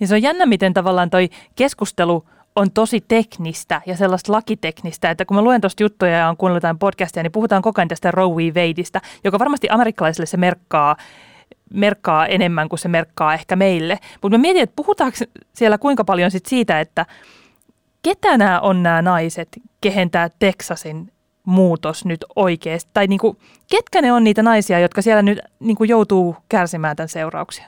Ja 0.00 0.06
se 0.06 0.14
on 0.14 0.22
jännä, 0.22 0.46
miten 0.46 0.74
tavallaan 0.74 1.10
toi 1.10 1.28
keskustelu 1.56 2.24
on 2.56 2.70
tosi 2.70 3.00
teknistä 3.08 3.82
ja 3.86 3.96
sellaista 3.96 4.32
lakiteknistä, 4.32 5.10
että 5.10 5.24
kun 5.24 5.34
mä 5.34 5.42
luen 5.42 5.60
tuosta 5.60 5.82
juttuja 5.82 6.12
ja 6.12 6.28
on 6.28 6.36
kuunnellut 6.36 6.62
jotain 6.62 6.78
podcastia, 6.78 7.22
niin 7.22 7.32
puhutaan 7.32 7.62
koko 7.62 7.80
ajan 7.80 7.88
tästä 7.88 8.10
Roe 8.10 8.36
v. 8.36 8.46
Wadeista, 8.54 9.00
joka 9.24 9.38
varmasti 9.38 9.68
amerikkalaisille 9.70 10.26
se 10.26 10.36
merkkaa, 10.36 10.96
merkkaa 11.74 12.26
enemmän 12.26 12.68
kuin 12.68 12.78
se 12.78 12.88
merkkaa 12.88 13.34
ehkä 13.34 13.56
meille. 13.56 13.98
Mutta 14.22 14.38
mä 14.38 14.42
mietin, 14.42 14.62
että 14.62 14.76
puhutaanko 14.76 15.18
siellä 15.52 15.78
kuinka 15.78 16.04
paljon 16.04 16.30
sit 16.30 16.46
siitä, 16.46 16.80
että 16.80 17.06
ketä 18.02 18.38
nämä 18.38 18.60
on 18.60 18.82
nämä 18.82 19.02
naiset, 19.02 19.48
kehen 19.80 20.10
tämä 20.10 20.28
Texasin 20.38 21.12
muutos 21.44 22.04
nyt 22.04 22.24
oikeasti, 22.36 22.90
tai 22.94 23.06
niinku, 23.06 23.36
ketkä 23.70 24.02
ne 24.02 24.12
on 24.12 24.24
niitä 24.24 24.42
naisia, 24.42 24.78
jotka 24.78 25.02
siellä 25.02 25.22
nyt 25.22 25.38
niinku 25.60 25.84
joutuu 25.84 26.36
kärsimään 26.48 26.96
tämän 26.96 27.08
seurauksia? 27.08 27.64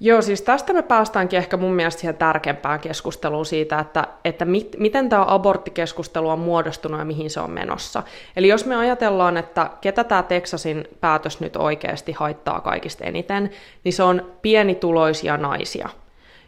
Joo, 0.00 0.22
siis 0.22 0.42
tästä 0.42 0.72
me 0.72 0.82
päästäänkin 0.82 1.36
ehkä 1.36 1.56
mun 1.56 1.72
mielestä 1.74 2.00
siihen 2.00 2.16
tärkeämpään 2.16 2.80
keskusteluun 2.80 3.46
siitä, 3.46 3.78
että, 3.78 4.08
että 4.24 4.44
mit, 4.44 4.76
miten 4.78 5.08
tämä 5.08 5.24
aborttikeskustelu 5.28 6.28
on 6.28 6.38
muodostunut 6.38 6.98
ja 6.98 7.04
mihin 7.04 7.30
se 7.30 7.40
on 7.40 7.50
menossa. 7.50 8.02
Eli 8.36 8.48
jos 8.48 8.66
me 8.66 8.76
ajatellaan, 8.76 9.36
että 9.36 9.70
ketä 9.80 10.04
tämä 10.04 10.22
Texasin 10.22 10.88
päätös 11.00 11.40
nyt 11.40 11.56
oikeasti 11.56 12.12
haittaa 12.12 12.60
kaikista 12.60 13.04
eniten, 13.04 13.50
niin 13.84 13.92
se 13.92 14.02
on 14.02 14.32
pienituloisia 14.42 15.36
naisia. 15.36 15.88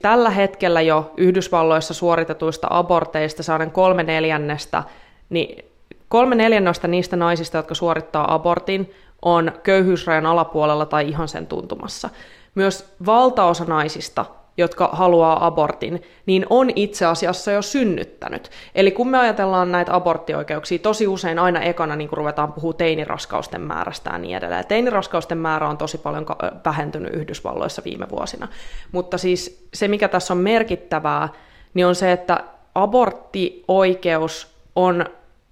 Tällä 0.05 0.31
hetkellä 0.31 0.81
jo 0.81 1.13
Yhdysvalloissa 1.17 1.95
suoritetuista 1.95 2.67
aborteista 2.71 3.43
saaden 3.43 3.71
kolme 3.71 4.03
neljännestä, 4.03 4.83
niin 5.31 5.65
kolme 6.09 6.35
neljännestä 6.35 6.89
niistä 6.89 7.17
naisista, 7.17 7.57
jotka 7.57 7.75
suorittaa 7.75 8.35
abortin, 8.35 8.95
on 9.23 9.53
köyhyysrajan 9.63 10.27
alapuolella 10.27 10.87
tai 10.87 11.09
ihan 11.09 11.29
sen 11.29 11.47
tuntumassa. 11.47 12.11
Myös 12.55 12.95
valtaosa 13.07 13.65
naisista, 13.65 14.25
jotka 14.57 14.89
haluaa 14.93 15.47
abortin, 15.47 16.03
niin 16.27 16.47
on 16.51 16.71
itse 16.77 17.07
asiassa 17.07 17.53
jo 17.53 17.63
synnyttänyt. 17.63 18.51
Eli 18.75 18.91
kun 18.91 19.09
me 19.09 19.19
ajatellaan 19.19 19.73
näitä 19.73 19.95
aborttioikeuksia, 19.95 20.79
tosi 20.79 21.07
usein 21.07 21.39
aina 21.39 21.61
ekana 21.61 21.97
niin 21.97 22.09
ruvetaan 22.13 22.53
puhua 22.53 22.73
teiniraskausten 22.73 23.61
määrästä 23.61 24.11
ja 24.11 24.19
niin 24.19 24.37
edelleen. 24.37 24.67
Teiniraskausten 24.67 25.39
määrä 25.39 25.69
on 25.69 25.79
tosi 25.79 25.99
paljon 25.99 26.27
vähentynyt 26.65 27.15
Yhdysvalloissa 27.15 27.83
viime 27.85 28.07
vuosina. 28.11 28.49
Mutta 28.93 29.19
siis 29.19 29.69
se, 29.75 29.89
mikä 29.89 30.09
tässä 30.09 30.35
on 30.35 30.39
merkittävää, 30.39 31.29
niin 31.75 31.87
on 31.87 31.95
se, 31.95 32.13
että 32.13 32.45
aborttioikeus 32.75 34.55
on 34.77 35.05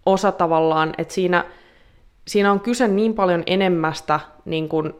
osa 0.07 0.33
tavallaan, 0.33 0.95
että 0.99 1.15
siinä– 1.15 1.45
siinä 2.29 2.53
on 2.53 2.61
kyse 2.61 2.89
niin 2.89 3.15
paljon 3.15 3.43
enemmästä 3.47 4.21
niin 4.45 4.69
kuin, 4.69 4.93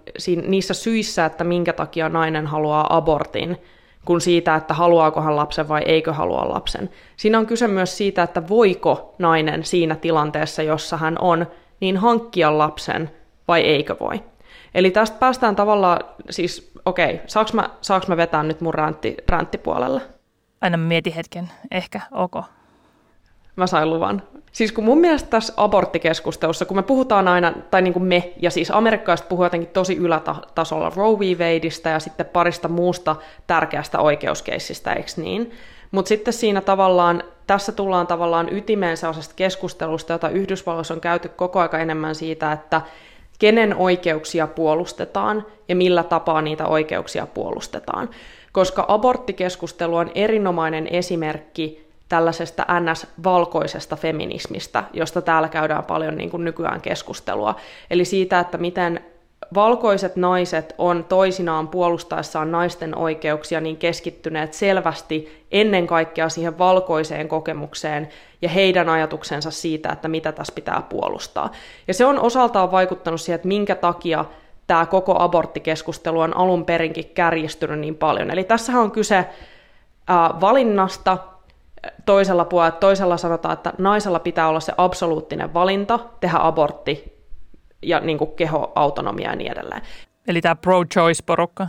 niissä 0.47 0.75
syissä, 0.75 1.27
että 1.27 1.45
minkä 1.45 1.73
takia 1.73 2.09
nainen 2.09 2.47
haluaa 2.47 2.97
abortin, 2.97 3.57
kuin 4.05 4.21
siitä, 4.21 4.55
että 4.55 4.75
haluaako 4.75 5.21
hän 5.21 5.37
lapsen 5.37 5.69
vai 5.69 5.83
eikö 5.87 6.13
halua 6.13 6.49
lapsen. 6.49 6.91
Siinä 7.17 7.39
on 7.39 7.47
kyse 7.47 7.69
myös 7.69 7.97
siitä, 7.97 8.23
että 8.23 8.49
voiko 8.49 9.15
nainen 9.19 9.65
siinä 9.65 9.97
tilanteessa, 9.97 10.63
jossa 10.63 10.97
hän 10.97 11.17
on, 11.21 11.47
niin 11.81 11.97
hankkia 11.97 12.59
lapsen 12.59 13.11
vai 13.49 13.61
eikö 13.61 13.97
voi. 14.01 14.25
Eli 14.75 14.91
tästä 14.91 15.19
päästään 15.19 15.57
tavallaan, 15.57 16.01
siis 16.31 16.73
okei, 16.85 17.15
okay, 17.15 17.27
saaks 17.27 17.53
mä, 17.53 17.71
saaks 17.81 18.09
mä 18.09 18.17
vetää 18.17 18.43
nyt 18.43 18.61
mun 18.61 18.75
räntti, 18.75 19.17
ränttipuolelle? 19.29 20.01
Aina 20.61 20.77
mieti 20.77 21.17
hetken, 21.17 21.51
ehkä, 21.71 22.01
ok. 22.13 22.37
Mä 23.57 23.67
sain 23.67 23.91
luvan. 23.91 24.23
Siis 24.53 24.73
kun 24.73 24.85
mun 24.85 24.99
mielestä 24.99 25.31
tässä 25.31 25.53
aborttikeskustelussa, 25.57 26.65
kun 26.65 26.77
me 26.77 26.83
puhutaan 26.83 27.29
aina, 27.29 27.53
tai 27.71 27.83
niin 27.83 27.93
kuin 27.93 28.03
me, 28.03 28.33
ja 28.37 28.51
siis 28.51 28.71
amerikkalaiset 28.71 29.29
puhuu 29.29 29.45
jotenkin 29.45 29.69
tosi 29.69 29.97
ylätasolla 29.97 30.93
Roe 30.97 31.19
v. 31.19 31.39
Wadeista 31.39 31.89
ja 31.89 32.01
sitten 32.01 32.27
parista 32.27 32.69
muusta 32.69 33.17
tärkeästä 33.47 33.99
oikeuskeissistä, 33.99 34.93
eikö 34.93 35.11
niin? 35.17 35.53
Mutta 35.91 36.09
sitten 36.09 36.35
siinä 36.35 36.61
tavallaan, 36.61 37.23
tässä 37.47 37.73
tullaan 37.73 38.07
tavallaan 38.07 38.53
ytimeen 38.53 38.97
sellaisesta 38.97 39.35
keskustelusta, 39.35 40.13
jota 40.13 40.29
Yhdysvalloissa 40.29 40.95
on 40.95 41.01
käyty 41.01 41.29
koko 41.29 41.61
aika 41.61 41.79
enemmän 41.79 42.15
siitä, 42.15 42.53
että 42.53 42.81
kenen 43.39 43.77
oikeuksia 43.77 44.47
puolustetaan 44.47 45.47
ja 45.69 45.77
millä 45.77 46.03
tapaa 46.03 46.43
niitä 46.43 46.67
oikeuksia 46.67 47.27
puolustetaan. 47.27 48.11
Koska 48.53 48.85
aborttikeskustelu 48.89 49.97
on 49.97 50.11
erinomainen 50.15 50.87
esimerkki 50.87 51.92
tällaisesta 52.13 52.67
NS-valkoisesta 52.81 53.97
feminismistä, 53.97 54.85
josta 54.93 55.23
täällä 55.23 55.49
käydään 55.49 55.85
paljon 55.85 56.17
niin 56.17 56.31
kuin 56.31 56.45
nykyään 56.45 56.81
keskustelua. 56.81 57.57
Eli 57.91 58.05
siitä, 58.05 58.41
että 58.41 58.59
miten 58.59 59.01
valkoiset 59.55 60.17
naiset 60.17 60.75
on 60.79 61.05
toisinaan 61.05 61.69
puolustaessaan 61.69 62.53
naisten 62.53 62.99
oikeuksia 62.99 63.61
niin 63.61 63.77
keskittyneet 63.77 64.55
selvästi 64.55 65.47
ennen 65.53 65.87
kaikkea 65.87 66.29
siihen 66.29 66.59
valkoiseen 66.59 67.29
kokemukseen 67.29 68.09
ja 68.43 68.49
heidän 68.49 68.89
ajatuksensa 68.89 69.51
siitä, 69.51 69.93
että 69.93 70.09
mitä 70.09 70.33
tässä 70.33 70.55
pitää 70.55 70.83
puolustaa. 70.89 71.51
Ja 71.89 71.95
se 71.95 72.05
on 72.05 72.21
osaltaan 72.21 72.73
vaikuttanut 72.73 73.21
siihen, 73.21 73.35
että 73.37 73.49
minkä 73.49 73.75
takia 73.75 74.25
tämä 74.67 74.87
koko 74.87 75.15
aborttikeskustelu 75.19 76.21
on 76.21 76.37
alun 76.37 76.65
perinkin 76.65 77.11
kärjistynyt 77.15 77.79
niin 77.79 77.97
paljon. 77.97 78.31
Eli 78.31 78.45
tässä 78.45 78.73
on 78.73 78.91
kyse 78.91 79.27
valinnasta, 80.41 81.19
toisella 82.07 82.45
puolella, 82.45 82.77
toisella 82.77 83.17
sanotaan, 83.17 83.53
että 83.53 83.73
naisella 83.79 84.19
pitää 84.19 84.49
olla 84.49 84.61
se 84.61 84.73
absoluuttinen 84.77 85.55
valinta 85.55 85.99
tehdä 86.21 86.39
abortti 86.41 87.19
ja 87.83 88.01
niin 88.01 88.19
kuin 88.19 88.31
kehoautonomia 88.31 89.31
ja 89.31 89.37
niin 89.37 89.53
edelleen. 89.53 89.83
Eli 90.29 90.41
tämä 90.41 90.55
pro-choice-porukka? 90.55 91.67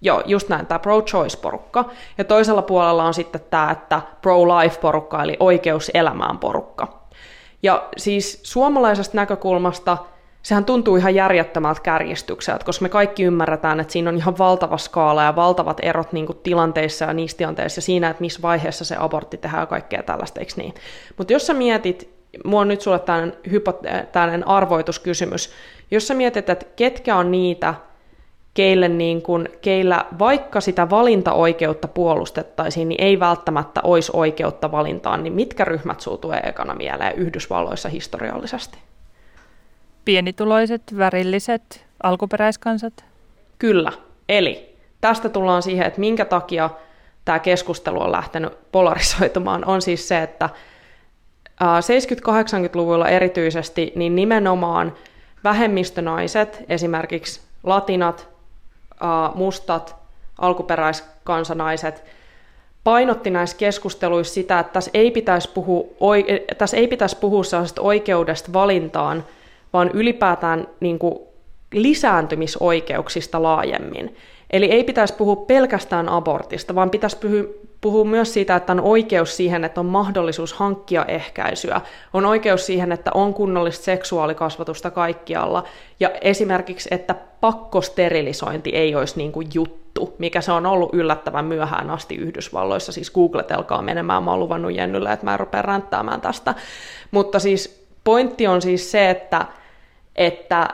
Joo, 0.00 0.22
just 0.26 0.48
näin, 0.48 0.66
tämä 0.66 0.78
pro-choice-porukka. 0.78 1.84
Ja 2.18 2.24
toisella 2.24 2.62
puolella 2.62 3.04
on 3.04 3.14
sitten 3.14 3.40
tämä, 3.50 3.70
että 3.70 4.00
pro-life-porukka, 4.22 5.22
eli 5.22 5.36
oikeus 5.40 5.90
elämään 5.94 6.38
porukka. 6.38 7.06
Ja 7.62 7.88
siis 7.96 8.40
suomalaisesta 8.42 9.16
näkökulmasta– 9.16 9.98
sehän 10.46 10.64
tuntuu 10.64 10.96
ihan 10.96 11.14
järjettömältä 11.14 11.80
kärjistykseltä, 11.80 12.64
koska 12.64 12.82
me 12.82 12.88
kaikki 12.88 13.22
ymmärretään, 13.22 13.80
että 13.80 13.92
siinä 13.92 14.10
on 14.10 14.16
ihan 14.16 14.38
valtava 14.38 14.78
skaala 14.78 15.22
ja 15.22 15.36
valtavat 15.36 15.78
erot 15.82 16.12
niin 16.12 16.26
kuin 16.26 16.38
tilanteissa 16.42 17.04
ja 17.04 17.12
niissä 17.12 17.36
tilanteissa 17.36 17.78
ja 17.78 17.82
siinä, 17.82 18.10
että 18.10 18.20
missä 18.20 18.42
vaiheessa 18.42 18.84
se 18.84 18.96
abortti 18.98 19.36
tehdään 19.36 19.62
ja 19.62 19.66
kaikkea 19.66 20.02
tällaista, 20.02 20.40
eikö 20.40 20.52
niin? 20.56 20.74
Mutta 21.16 21.32
jos 21.32 21.46
sä 21.46 21.54
mietit, 21.54 22.10
mua 22.44 22.60
on 22.60 22.68
nyt 22.68 22.80
sulle 22.80 22.98
tällainen, 22.98 23.36
hypo- 23.50 23.80
tällainen 24.12 24.48
arvoituskysymys, 24.48 25.50
jos 25.90 26.08
sä 26.08 26.14
mietit, 26.14 26.50
että 26.50 26.66
ketkä 26.76 27.16
on 27.16 27.30
niitä, 27.30 27.74
keille, 28.54 28.88
niin 28.88 29.22
kun, 29.22 29.48
keillä 29.62 30.04
vaikka 30.18 30.60
sitä 30.60 30.90
valintaoikeutta 30.90 31.88
puolustettaisiin, 31.88 32.88
niin 32.88 33.02
ei 33.02 33.20
välttämättä 33.20 33.80
olisi 33.84 34.12
oikeutta 34.14 34.72
valintaan, 34.72 35.22
niin 35.22 35.32
mitkä 35.32 35.64
ryhmät 35.64 36.04
tulee 36.20 36.40
ekana 36.40 36.74
mieleen 36.74 37.16
Yhdysvalloissa 37.16 37.88
historiallisesti? 37.88 38.78
Pienituloiset, 40.06 40.82
värilliset, 40.96 41.86
alkuperäiskansat? 42.02 43.04
Kyllä. 43.58 43.92
Eli 44.28 44.76
tästä 45.00 45.28
tullaan 45.28 45.62
siihen, 45.62 45.86
että 45.86 46.00
minkä 46.00 46.24
takia 46.24 46.70
tämä 47.24 47.38
keskustelu 47.38 48.00
on 48.02 48.12
lähtenyt 48.12 48.72
polarisoitumaan, 48.72 49.64
on 49.64 49.82
siis 49.82 50.08
se, 50.08 50.22
että 50.22 50.50
70-80-luvulla 51.60 53.08
erityisesti, 53.08 53.92
niin 53.96 54.16
nimenomaan 54.16 54.94
vähemmistönaiset, 55.44 56.64
esimerkiksi 56.68 57.40
latinat, 57.62 58.28
mustat, 59.34 59.96
alkuperäiskansanaiset, 60.38 62.04
painotti 62.84 63.30
näissä 63.30 63.56
keskusteluissa 63.56 64.34
sitä, 64.34 64.58
että 64.58 64.72
tässä 64.72 64.90
ei 64.94 65.10
pitäisi 65.10 65.50
puhua, 65.54 65.84
tässä 66.58 66.76
ei 66.76 66.88
pitäisi 66.88 67.16
puhua 67.16 67.42
oikeudesta 67.80 68.52
valintaan, 68.52 69.24
vaan 69.76 69.90
ylipäätään 69.94 70.68
niin 70.80 70.98
kuin 70.98 71.18
lisääntymisoikeuksista 71.72 73.42
laajemmin. 73.42 74.16
Eli 74.50 74.66
ei 74.66 74.84
pitäisi 74.84 75.14
puhua 75.14 75.36
pelkästään 75.36 76.08
abortista, 76.08 76.74
vaan 76.74 76.90
pitäisi 76.90 77.16
puhua 77.80 78.04
myös 78.04 78.32
siitä, 78.32 78.56
että 78.56 78.72
on 78.72 78.80
oikeus 78.80 79.36
siihen, 79.36 79.64
että 79.64 79.80
on 79.80 79.86
mahdollisuus 79.86 80.52
hankkia 80.52 81.04
ehkäisyä, 81.04 81.80
on 82.12 82.26
oikeus 82.26 82.66
siihen, 82.66 82.92
että 82.92 83.10
on 83.14 83.34
kunnollista 83.34 83.84
seksuaalikasvatusta 83.84 84.90
kaikkialla, 84.90 85.64
ja 86.00 86.10
esimerkiksi, 86.20 86.88
että 86.92 87.14
pakkosterilisointi 87.40 88.70
ei 88.70 88.94
olisi 88.94 89.16
niin 89.16 89.32
kuin 89.32 89.48
juttu, 89.54 90.14
mikä 90.18 90.40
se 90.40 90.52
on 90.52 90.66
ollut 90.66 90.94
yllättävän 90.94 91.44
myöhään 91.44 91.90
asti 91.90 92.14
Yhdysvalloissa, 92.14 92.92
siis 92.92 93.10
googletelkaa 93.10 93.82
menemään, 93.82 94.22
mä 94.22 94.30
oon 94.30 94.40
luvannut 94.40 94.74
Jennylle, 94.74 95.12
että 95.12 95.24
mä 95.24 95.32
en 95.32 95.40
rupea 95.40 95.62
ränttäämään 95.62 96.20
tästä, 96.20 96.54
mutta 97.10 97.38
siis 97.38 97.86
pointti 98.06 98.46
on 98.46 98.62
siis 98.62 98.90
se, 98.90 99.10
että, 99.10 99.46
että 100.16 100.68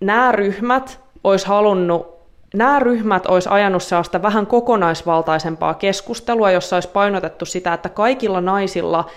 nämä 0.00 0.32
ryhmät 0.32 1.00
olisi 1.24 1.46
halunnut 1.46 2.14
nämä 2.54 2.78
ryhmät 2.78 3.26
olisi 3.26 3.48
ajanut 3.48 3.82
sellaista 3.82 4.22
vähän 4.22 4.46
kokonaisvaltaisempaa 4.46 5.74
keskustelua, 5.74 6.50
jossa 6.50 6.76
olisi 6.76 6.88
painotettu 6.88 7.44
sitä, 7.44 7.72
että 7.72 7.88
kaikilla 7.88 8.40
naisilla 8.40 9.10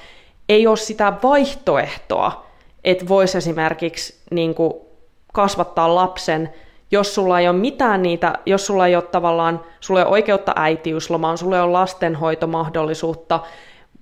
ei 0.50 0.68
ole 0.68 0.78
sitä 0.78 1.14
vaihtoehtoa, 1.24 2.46
että 2.84 3.08
voisi 3.08 3.38
esimerkiksi 3.38 4.22
niin 4.32 4.56
kuin, 4.56 4.74
kasvattaa 5.34 5.96
lapsen, 5.96 6.54
jos 6.92 7.16
sulla 7.16 7.40
ei 7.40 7.48
ole 7.48 7.58
mitään 7.58 8.02
niitä, 8.02 8.34
jos 8.46 8.66
sulla 8.66 8.88
ei 8.88 8.96
ole 8.96 9.04
tavallaan, 9.04 9.64
sulla 9.80 10.00
ei 10.00 10.06
ole 10.06 10.12
oikeutta 10.12 10.54
äitiyslomaan, 10.56 11.38
sulla 11.38 11.56
ei 11.56 11.62
ole 11.62 11.72
lastenhoitomahdollisuutta, 11.72 13.40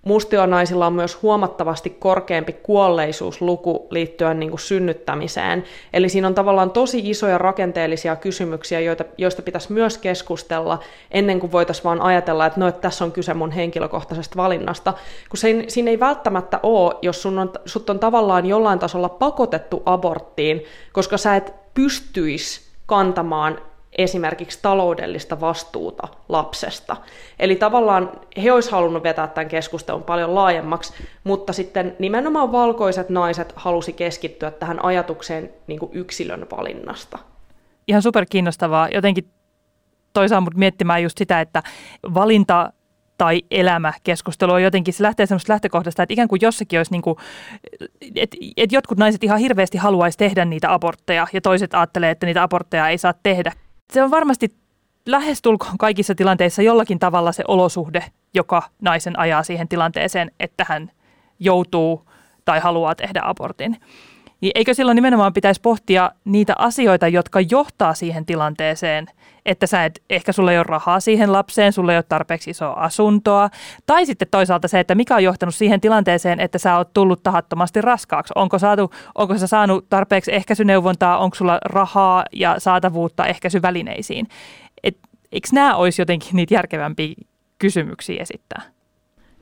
Mustionaisilla 0.05 0.87
on 0.87 0.93
myös 0.93 1.21
huomattavasti 1.21 1.89
korkeampi 1.89 2.53
kuolleisuusluku 2.53 3.87
liittyen 3.89 4.39
niin 4.39 4.49
kuin 4.49 4.59
synnyttämiseen. 4.59 5.63
Eli 5.93 6.09
siinä 6.09 6.27
on 6.27 6.35
tavallaan 6.35 6.71
tosi 6.71 7.09
isoja 7.09 7.37
rakenteellisia 7.37 8.15
kysymyksiä, 8.15 8.79
joita, 8.79 9.05
joista 9.17 9.41
pitäisi 9.41 9.73
myös 9.73 9.97
keskustella 9.97 10.79
ennen 11.11 11.39
kuin 11.39 11.51
voitaisiin 11.51 11.83
vaan 11.83 12.01
ajatella, 12.01 12.45
että 12.45 12.59
no, 12.59 12.67
että 12.67 12.81
tässä 12.81 13.05
on 13.05 13.11
kyse 13.11 13.33
mun 13.33 13.51
henkilökohtaisesta 13.51 14.35
valinnasta. 14.37 14.93
Kun 15.29 15.37
se, 15.37 15.63
siinä 15.67 15.91
ei 15.91 15.99
välttämättä 15.99 16.59
ole, 16.63 16.95
jos 17.01 17.21
sun 17.21 17.39
on, 17.39 17.51
sut 17.65 17.89
on 17.89 17.99
tavallaan 17.99 18.45
jollain 18.45 18.79
tasolla 18.79 19.09
pakotettu 19.09 19.83
aborttiin, 19.85 20.63
koska 20.93 21.17
sä 21.17 21.35
et 21.35 21.53
pystyisi 21.73 22.61
kantamaan 22.85 23.57
esimerkiksi 23.97 24.59
taloudellista 24.61 25.41
vastuuta 25.41 26.07
lapsesta. 26.29 26.97
Eli 27.39 27.55
tavallaan 27.55 28.11
he 28.43 28.51
olisivat 28.51 28.71
halunneet 28.71 29.03
vetää 29.03 29.27
tämän 29.27 29.47
keskustelun 29.47 30.03
paljon 30.03 30.35
laajemmaksi, 30.35 30.93
mutta 31.23 31.53
sitten 31.53 31.95
nimenomaan 31.99 32.51
valkoiset 32.51 33.09
naiset 33.09 33.53
halusi 33.55 33.93
keskittyä 33.93 34.51
tähän 34.51 34.85
ajatukseen 34.85 35.49
niin 35.67 35.79
kuin 35.79 35.91
yksilön 35.93 36.47
valinnasta. 36.57 37.19
Ihan 37.87 38.01
super 38.01 38.25
kiinnostavaa. 38.29 38.89
Jotenkin 38.89 39.29
toisaalta 40.13 40.41
mut 40.41 40.55
miettimään 40.55 41.03
just 41.03 41.17
sitä, 41.17 41.41
että 41.41 41.63
valinta 42.13 42.73
tai 43.17 43.41
elämä 43.51 43.93
keskustelu 44.03 44.51
on 44.51 44.63
jotenkin, 44.63 44.93
se 44.93 45.03
lähtee 45.03 45.25
semmoista 45.25 45.53
lähtökohdasta, 45.53 46.03
että 46.03 46.13
ikään 46.13 46.27
kuin 46.27 46.39
jossakin 46.41 46.79
olisi 46.79 46.91
niin 46.91 47.01
kuin, 47.01 47.17
että, 48.15 48.37
että 48.57 48.75
jotkut 48.75 48.97
naiset 48.97 49.23
ihan 49.23 49.39
hirveästi 49.39 49.77
haluaisi 49.77 50.17
tehdä 50.17 50.45
niitä 50.45 50.73
abortteja 50.73 51.27
ja 51.33 51.41
toiset 51.41 51.73
ajattelee, 51.73 52.11
että 52.11 52.25
niitä 52.25 52.43
abortteja 52.43 52.89
ei 52.89 52.97
saa 52.97 53.13
tehdä 53.23 53.51
se 53.93 54.03
on 54.03 54.11
varmasti 54.11 54.55
lähestulkoon 55.05 55.77
kaikissa 55.77 56.15
tilanteissa 56.15 56.61
jollakin 56.61 56.99
tavalla 56.99 57.31
se 57.31 57.43
olosuhde, 57.47 58.03
joka 58.33 58.63
naisen 58.81 59.19
ajaa 59.19 59.43
siihen 59.43 59.67
tilanteeseen, 59.67 60.31
että 60.39 60.65
hän 60.69 60.91
joutuu 61.39 62.09
tai 62.45 62.59
haluaa 62.59 62.95
tehdä 62.95 63.21
abortin. 63.23 63.77
Niin 64.45 64.51
eikö 64.55 64.73
silloin 64.73 64.95
nimenomaan 64.95 65.33
pitäisi 65.33 65.61
pohtia 65.61 66.11
niitä 66.25 66.53
asioita, 66.57 67.07
jotka 67.07 67.39
johtaa 67.41 67.93
siihen 67.93 68.25
tilanteeseen, 68.25 69.07
että 69.45 69.67
sä 69.67 69.85
et, 69.85 70.03
ehkä 70.09 70.31
sulla 70.31 70.51
ei 70.51 70.57
ole 70.57 70.63
rahaa 70.63 70.99
siihen 70.99 71.31
lapseen, 71.31 71.73
sulla 71.73 71.91
ei 71.91 71.97
ole 71.97 72.03
tarpeeksi 72.09 72.49
isoa 72.49 72.73
asuntoa, 72.73 73.49
tai 73.85 74.05
sitten 74.05 74.27
toisaalta 74.31 74.67
se, 74.67 74.79
että 74.79 74.95
mikä 74.95 75.15
on 75.15 75.23
johtanut 75.23 75.55
siihen 75.55 75.81
tilanteeseen, 75.81 76.39
että 76.39 76.57
sä 76.57 76.77
oot 76.77 76.93
tullut 76.93 77.23
tahattomasti 77.23 77.81
raskaaksi. 77.81 78.33
Onko, 78.35 78.59
saatu, 78.59 78.91
onko 79.15 79.37
sä 79.37 79.47
saanut 79.47 79.89
tarpeeksi 79.89 80.35
ehkäisyneuvontaa, 80.35 81.17
onko 81.17 81.35
sulla 81.35 81.59
rahaa 81.65 82.25
ja 82.33 82.59
saatavuutta 82.59 83.25
ehkäisyvälineisiin. 83.25 84.27
Et, 84.83 84.97
eikö 85.31 85.47
nämä 85.53 85.75
olisi 85.75 86.01
jotenkin 86.01 86.35
niitä 86.35 86.53
järkevämpiä 86.53 87.15
kysymyksiä 87.59 88.21
esittää? 88.21 88.74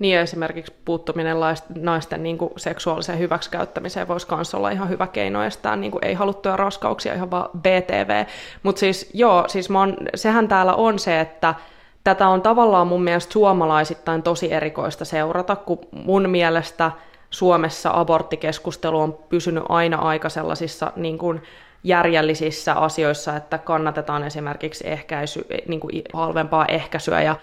Niin 0.04 0.20
esimerkiksi 0.20 0.74
puuttuminen 0.86 1.38
naisten 1.76 2.24
niin 2.24 2.38
kuin 2.38 2.52
seksuaaliseen 2.58 3.20
hyväksikäyttämiseen 3.20 4.08
voisi 4.08 4.28
myös 4.36 4.56
olla 4.56 4.70
ihan 4.70 4.90
hyvä 4.90 5.08
keino 5.08 5.44
estää 5.44 5.76
niin 5.76 5.92
kuin 5.92 6.06
ei-haluttuja 6.06 6.58
raskauksia, 6.58 7.14
ihan 7.14 7.32
vaan 7.32 7.50
BTV. 7.58 8.26
Mutta 8.64 8.80
siis 8.80 9.10
joo, 9.14 9.44
siis 9.48 9.72
oon, 9.72 9.98
sehän 10.16 10.48
täällä 10.48 10.74
on 10.74 11.00
se, 11.00 11.20
että 11.20 11.56
tätä 12.04 12.28
on 12.28 12.42
tavallaan 12.42 12.88
mun 12.88 13.04
mielestä 13.04 13.34
suomalaisittain 13.34 14.24
tosi 14.24 14.54
erikoista 14.54 15.06
seurata, 15.06 15.56
kun 15.56 15.80
mun 15.92 16.30
mielestä 16.30 16.92
Suomessa 17.30 17.90
aborttikeskustelu 17.94 19.00
on 19.00 19.18
pysynyt 19.30 19.64
aina 19.70 19.98
aika 19.98 20.30
sellaisissa 20.30 20.92
niin 20.96 21.18
kuin 21.18 21.42
järjellisissä 21.84 22.74
asioissa, 22.74 23.36
että 23.36 23.58
kannatetaan 23.58 24.24
esimerkiksi 24.24 24.88
ehkäisy, 24.88 25.46
niin 25.68 25.80
kuin 25.80 26.02
halvempaa 26.14 26.66
ehkäisyä 26.66 27.22
ja 27.22 27.36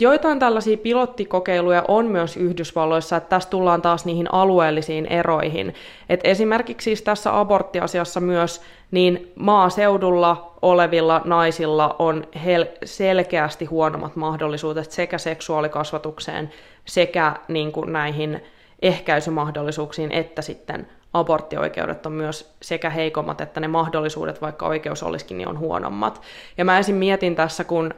Joitain 0.00 0.38
tällaisia 0.38 0.76
pilottikokeiluja 0.76 1.84
on 1.88 2.06
myös 2.06 2.36
Yhdysvalloissa, 2.36 3.16
että 3.16 3.28
tässä 3.28 3.50
tullaan 3.50 3.82
taas 3.82 4.04
niihin 4.04 4.34
alueellisiin 4.34 5.06
eroihin. 5.06 5.74
Et 6.08 6.20
esimerkiksi 6.24 6.84
siis 6.84 7.02
tässä 7.02 7.40
aborttiasiassa 7.40 8.20
myös 8.20 8.62
niin 8.90 9.32
maaseudulla 9.34 10.52
olevilla 10.62 11.22
naisilla 11.24 11.96
on 11.98 12.24
hel- 12.44 12.66
selkeästi 12.84 13.64
huonommat 13.64 14.16
mahdollisuudet 14.16 14.90
sekä 14.90 15.18
seksuaalikasvatukseen 15.18 16.50
sekä 16.84 17.36
niin 17.48 17.72
kuin 17.72 17.92
näihin 17.92 18.42
ehkäisymahdollisuuksiin 18.82 20.12
että 20.12 20.42
sitten 20.42 20.88
aborttioikeudet 21.12 22.06
on 22.06 22.12
myös 22.12 22.54
sekä 22.62 22.90
heikommat 22.90 23.40
että 23.40 23.60
ne 23.60 23.68
mahdollisuudet, 23.68 24.40
vaikka 24.42 24.66
oikeus 24.66 25.02
olisikin, 25.02 25.38
niin 25.38 25.48
on 25.48 25.58
huonommat. 25.58 26.22
Ja 26.58 26.64
mä 26.64 26.78
esim. 26.78 26.96
mietin 26.96 27.36
tässä, 27.36 27.64
kun 27.64 27.94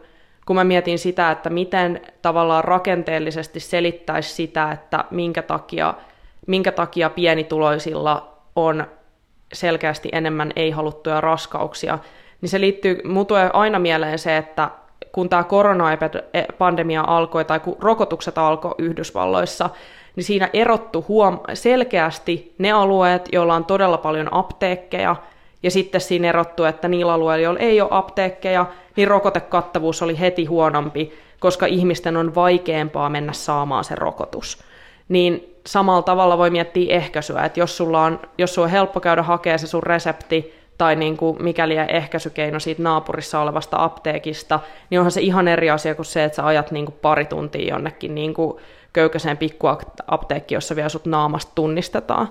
kun 0.46 0.56
mä 0.56 0.64
mietin 0.64 0.98
sitä, 0.98 1.30
että 1.30 1.50
miten 1.50 2.00
tavallaan 2.22 2.64
rakenteellisesti 2.64 3.60
selittäisi 3.60 4.34
sitä, 4.34 4.72
että 4.72 5.04
minkä 5.10 5.42
takia, 5.42 5.94
minkä 6.46 6.72
takia 6.72 7.10
pienituloisilla 7.10 8.36
on 8.56 8.86
selkeästi 9.52 10.08
enemmän 10.12 10.52
ei-haluttuja 10.56 11.20
raskauksia, 11.20 11.98
niin 12.40 12.50
se 12.50 12.60
liittyy, 12.60 13.00
mun 13.04 13.26
tulee 13.26 13.50
aina 13.52 13.78
mieleen 13.78 14.18
se, 14.18 14.36
että 14.36 14.70
kun 15.12 15.28
tämä 15.28 15.44
koronapandemia 15.44 17.04
alkoi 17.06 17.44
tai 17.44 17.60
kun 17.60 17.76
rokotukset 17.80 18.38
alkoi 18.38 18.74
Yhdysvalloissa, 18.78 19.70
niin 20.16 20.24
siinä 20.24 20.50
erottu 20.52 21.04
huom- 21.08 21.40
selkeästi 21.54 22.54
ne 22.58 22.72
alueet, 22.72 23.28
joilla 23.32 23.54
on 23.54 23.64
todella 23.64 23.98
paljon 23.98 24.34
apteekkeja, 24.34 25.16
ja 25.62 25.70
sitten 25.70 26.00
siinä 26.00 26.28
erottu, 26.28 26.64
että 26.64 26.88
niillä 26.88 27.12
alueilla, 27.12 27.42
joilla 27.44 27.60
ei 27.60 27.80
ole 27.80 27.88
apteekkeja, 27.92 28.66
niin 29.00 29.08
rokotekattavuus 29.08 30.02
oli 30.02 30.20
heti 30.20 30.44
huonompi, 30.44 31.12
koska 31.38 31.66
ihmisten 31.66 32.16
on 32.16 32.34
vaikeampaa 32.34 33.08
mennä 33.08 33.32
saamaan 33.32 33.84
se 33.84 33.94
rokotus. 33.94 34.58
Niin 35.08 35.56
samalla 35.66 36.02
tavalla 36.02 36.38
voi 36.38 36.50
miettiä 36.50 36.96
ehkäisyä, 36.96 37.44
että 37.44 37.60
jos 37.60 37.76
sulla 37.76 38.04
on, 38.04 38.20
jos 38.38 38.54
sulla 38.54 38.66
on 38.66 38.72
helppo 38.72 39.00
käydä 39.00 39.22
hakemaan 39.22 39.58
se 39.58 39.66
sun 39.66 39.82
resepti, 39.82 40.54
tai 40.78 40.96
niin 40.96 41.16
kuin 41.16 41.42
mikäli 41.42 41.76
ehkäisykeino 41.76 42.60
siitä 42.60 42.82
naapurissa 42.82 43.40
olevasta 43.40 43.84
apteekista, 43.84 44.60
niin 44.90 44.98
onhan 44.98 45.12
se 45.12 45.20
ihan 45.20 45.48
eri 45.48 45.70
asia 45.70 45.94
kuin 45.94 46.06
se, 46.06 46.24
että 46.24 46.36
sä 46.36 46.46
ajat 46.46 46.70
niin 46.70 46.84
kuin 46.84 46.98
pari 47.02 47.24
tuntia 47.24 47.74
jonnekin 47.74 48.14
niin 48.14 48.34
kuin 48.34 48.56
köykäiseen 48.92 49.36
pikkuapteekkiin, 49.36 50.56
jossa 50.56 50.76
vielä 50.76 50.88
sut 50.88 51.06
naamasta 51.06 51.52
tunnistetaan. 51.54 52.28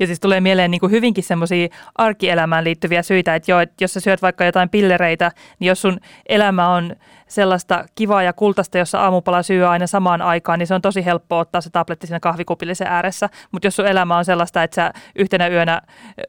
Ja 0.00 0.06
siis 0.06 0.20
tulee 0.20 0.40
mieleen 0.40 0.70
niin 0.70 0.80
kuin 0.80 0.92
hyvinkin 0.92 1.24
semmoisia 1.24 1.68
arkielämään 1.94 2.64
liittyviä 2.64 3.02
syitä, 3.02 3.34
että, 3.34 3.50
joo, 3.50 3.60
että 3.60 3.84
jos 3.84 3.94
sä 3.94 4.00
syöt 4.00 4.22
vaikka 4.22 4.44
jotain 4.44 4.68
pillereitä, 4.68 5.32
niin 5.58 5.68
jos 5.68 5.82
sun 5.82 6.00
elämä 6.28 6.68
on 6.68 6.96
sellaista 7.26 7.84
kivaa 7.94 8.22
ja 8.22 8.32
kultaista, 8.32 8.78
jossa 8.78 9.00
aamupala 9.00 9.42
syö 9.42 9.70
aina 9.70 9.86
samaan 9.86 10.22
aikaan, 10.22 10.58
niin 10.58 10.66
se 10.66 10.74
on 10.74 10.82
tosi 10.82 11.04
helppo 11.04 11.38
ottaa 11.38 11.60
se 11.60 11.70
tabletti 11.70 12.06
siinä 12.06 12.20
kahvikupillisen 12.20 12.86
ääressä. 12.86 13.28
Mutta 13.52 13.66
jos 13.66 13.76
sun 13.76 13.86
elämä 13.86 14.16
on 14.16 14.24
sellaista, 14.24 14.62
että 14.62 14.74
sä 14.74 14.92
yhtenä 15.16 15.48
yönä 15.48 15.82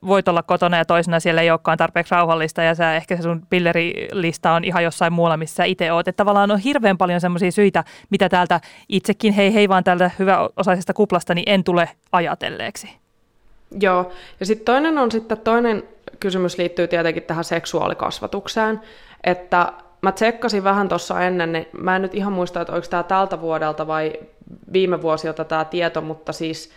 voit 0.08 0.28
olla 0.28 0.44
kotona 0.44 0.78
ja 0.78 0.86
toisena 0.86 1.20
siellä 1.20 1.42
ei 1.42 1.52
olekaan 1.52 1.78
tarpeeksi 1.78 2.16
rauhallista 2.16 2.64
ja 2.64 2.76
sä 2.76 2.96
ehkä 2.96 3.16
se 3.16 3.22
sun 3.22 3.48
pillerilista 3.50 4.52
on 4.52 4.64
ihan 4.64 4.84
jossain 4.84 5.14
muulla, 5.14 5.38
missä 5.38 5.56
sä 5.56 5.64
itse 5.64 5.92
oot. 5.92 6.08
Että 6.08 6.18
tavallaan 6.18 6.52
on 6.52 6.60
hirveän 6.60 6.98
paljon 6.98 7.22
semmoisia 7.22 7.52
syitä, 7.52 7.84
mitä 8.10 8.30
täältä 8.30 8.62
itsekin, 8.90 9.34
hei 9.34 9.54
hei 9.54 9.70
vaan 9.70 9.84
täältä 9.84 10.12
hyväosaisesta 10.20 10.94
kuplasta, 10.94 11.36
niin 11.36 11.50
en 11.50 11.64
tule 11.64 11.90
ajatelleeksi. 12.12 13.05
Joo, 13.80 14.12
ja 14.40 14.46
sitten 14.46 14.66
toinen 14.66 14.98
on 14.98 15.12
sitten, 15.12 15.38
toinen 15.38 15.84
kysymys 16.20 16.58
liittyy 16.58 16.88
tietenkin 16.88 17.24
tähän 17.24 17.44
seksuaalikasvatukseen, 17.44 18.82
että 19.24 19.74
mä 20.02 20.12
tsekkasin 20.12 20.64
vähän 20.64 20.90
tuossa 20.90 21.22
ennen, 21.22 21.52
niin 21.52 21.68
mä 21.78 21.96
en 21.96 22.02
nyt 22.02 22.16
ihan 22.16 22.34
muista, 22.34 22.62
että 22.62 22.74
oliko 22.74 22.88
tämä 22.90 23.04
tältä 23.04 23.42
vuodelta 23.42 23.88
vai 23.88 24.14
viime 24.74 25.02
vuosilta 25.02 25.46
tämä 25.46 25.66
tieto, 25.66 26.02
mutta 26.02 26.34
siis 26.34 26.72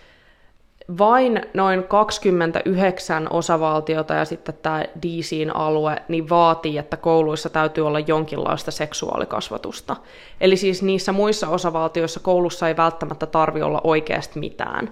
vain 0.98 1.42
noin 1.54 1.84
29 1.84 3.32
osavaltiota 3.32 4.14
ja 4.14 4.24
sitten 4.24 4.58
tämä 4.62 4.84
DCin 5.02 5.56
alue 5.56 6.02
niin 6.08 6.28
vaatii, 6.28 6.78
että 6.78 6.96
kouluissa 6.96 7.50
täytyy 7.50 7.86
olla 7.86 8.00
jonkinlaista 8.00 8.70
seksuaalikasvatusta. 8.70 9.96
Eli 10.40 10.56
siis 10.56 10.82
niissä 10.82 11.12
muissa 11.12 11.48
osavaltioissa 11.48 12.20
koulussa 12.20 12.68
ei 12.68 12.76
välttämättä 12.76 13.26
tarvi 13.26 13.62
olla 13.62 13.80
oikeasti 13.84 14.40
mitään. 14.40 14.90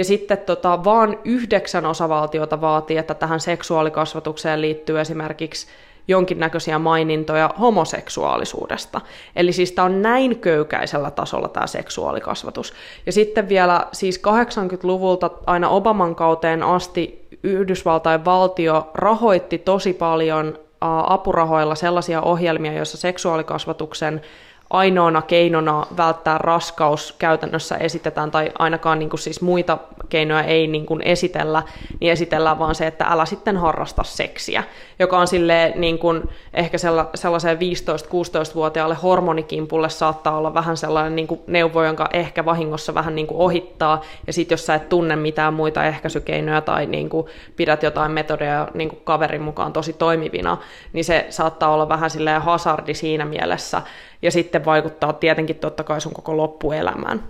Ja 0.00 0.04
sitten 0.04 0.38
tota, 0.38 0.84
vaan 0.84 1.18
yhdeksän 1.24 1.86
osavaltiota 1.86 2.60
vaatii, 2.60 2.96
että 2.96 3.14
tähän 3.14 3.40
seksuaalikasvatukseen 3.40 4.60
liittyy 4.60 5.00
esimerkiksi 5.00 5.66
jonkinnäköisiä 6.08 6.78
mainintoja 6.78 7.50
homoseksuaalisuudesta. 7.60 9.00
Eli 9.36 9.52
siis 9.52 9.72
tämä 9.72 9.86
on 9.86 10.02
näin 10.02 10.38
köykäisellä 10.38 11.10
tasolla 11.10 11.48
tämä 11.48 11.66
seksuaalikasvatus. 11.66 12.74
Ja 13.06 13.12
sitten 13.12 13.48
vielä 13.48 13.86
siis 13.92 14.22
80-luvulta 14.28 15.30
aina 15.46 15.68
Obaman 15.68 16.14
kauteen 16.14 16.62
asti 16.62 17.28
Yhdysvaltain 17.42 18.24
valtio 18.24 18.90
rahoitti 18.94 19.58
tosi 19.58 19.92
paljon 19.92 20.58
apurahoilla 21.06 21.74
sellaisia 21.74 22.22
ohjelmia, 22.22 22.72
joissa 22.72 22.96
seksuaalikasvatuksen 22.96 24.22
ainoana 24.70 25.22
keinona 25.22 25.86
välttää 25.96 26.38
raskaus 26.38 27.14
käytännössä 27.18 27.76
esitetään, 27.76 28.30
tai 28.30 28.52
ainakaan 28.58 28.98
niin 28.98 29.10
kuin 29.10 29.20
siis 29.20 29.40
muita 29.40 29.78
keinoja 30.08 30.42
ei 30.42 30.66
niin 30.66 30.86
kuin 30.86 31.02
esitellä, 31.02 31.62
niin 32.00 32.12
esitellään 32.12 32.58
vaan 32.58 32.74
se, 32.74 32.86
että 32.86 33.04
älä 33.04 33.24
sitten 33.24 33.56
harrasta 33.56 34.02
seksiä, 34.04 34.64
joka 34.98 35.18
on 35.18 35.26
niin 35.74 35.98
kuin 35.98 36.28
ehkä 36.54 36.78
sellaiseen 37.14 37.58
15-16-vuotiaalle 37.58 38.96
hormonikimpulle 39.02 39.88
saattaa 39.88 40.36
olla 40.38 40.54
vähän 40.54 40.76
sellainen 40.76 41.16
niin 41.16 41.26
kuin 41.26 41.40
neuvo, 41.46 41.84
jonka 41.84 42.08
ehkä 42.12 42.44
vahingossa 42.44 42.94
vähän 42.94 43.14
niin 43.14 43.26
kuin 43.26 43.40
ohittaa, 43.40 44.00
ja 44.26 44.32
sitten 44.32 44.52
jos 44.52 44.66
sä 44.66 44.74
et 44.74 44.88
tunne 44.88 45.16
mitään 45.16 45.54
muita 45.54 45.84
ehkäisykeinoja 45.84 46.60
tai 46.60 46.86
niin 46.86 47.08
kuin 47.08 47.26
pidät 47.56 47.82
jotain 47.82 48.12
metodeja 48.12 48.68
niin 48.74 48.88
kuin 48.88 49.00
kaverin 49.04 49.42
mukaan 49.42 49.72
tosi 49.72 49.92
toimivina, 49.92 50.56
niin 50.92 51.04
se 51.04 51.26
saattaa 51.30 51.70
olla 51.70 51.88
vähän 51.88 52.10
silleen 52.10 52.42
hasardi 52.42 52.94
siinä 52.94 53.24
mielessä, 53.24 53.82
ja 54.22 54.30
sitten 54.30 54.64
vaikuttaa 54.64 55.12
tietenkin 55.12 55.56
totta 55.56 55.84
kai 55.84 56.00
sun 56.00 56.12
koko 56.12 56.36
loppuelämään. 56.36 57.24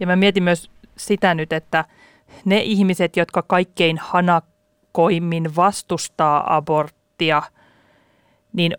Ja 0.00 0.06
mä 0.06 0.16
mietin 0.16 0.42
myös 0.42 0.70
sitä 0.96 1.34
nyt, 1.34 1.52
että 1.52 1.84
ne 2.44 2.60
ihmiset, 2.60 3.16
jotka 3.16 3.42
kaikkein 3.42 3.98
hanakoimmin 3.98 5.56
vastustaa 5.56 6.56
aborttia, 6.56 7.42
niin 8.52 8.76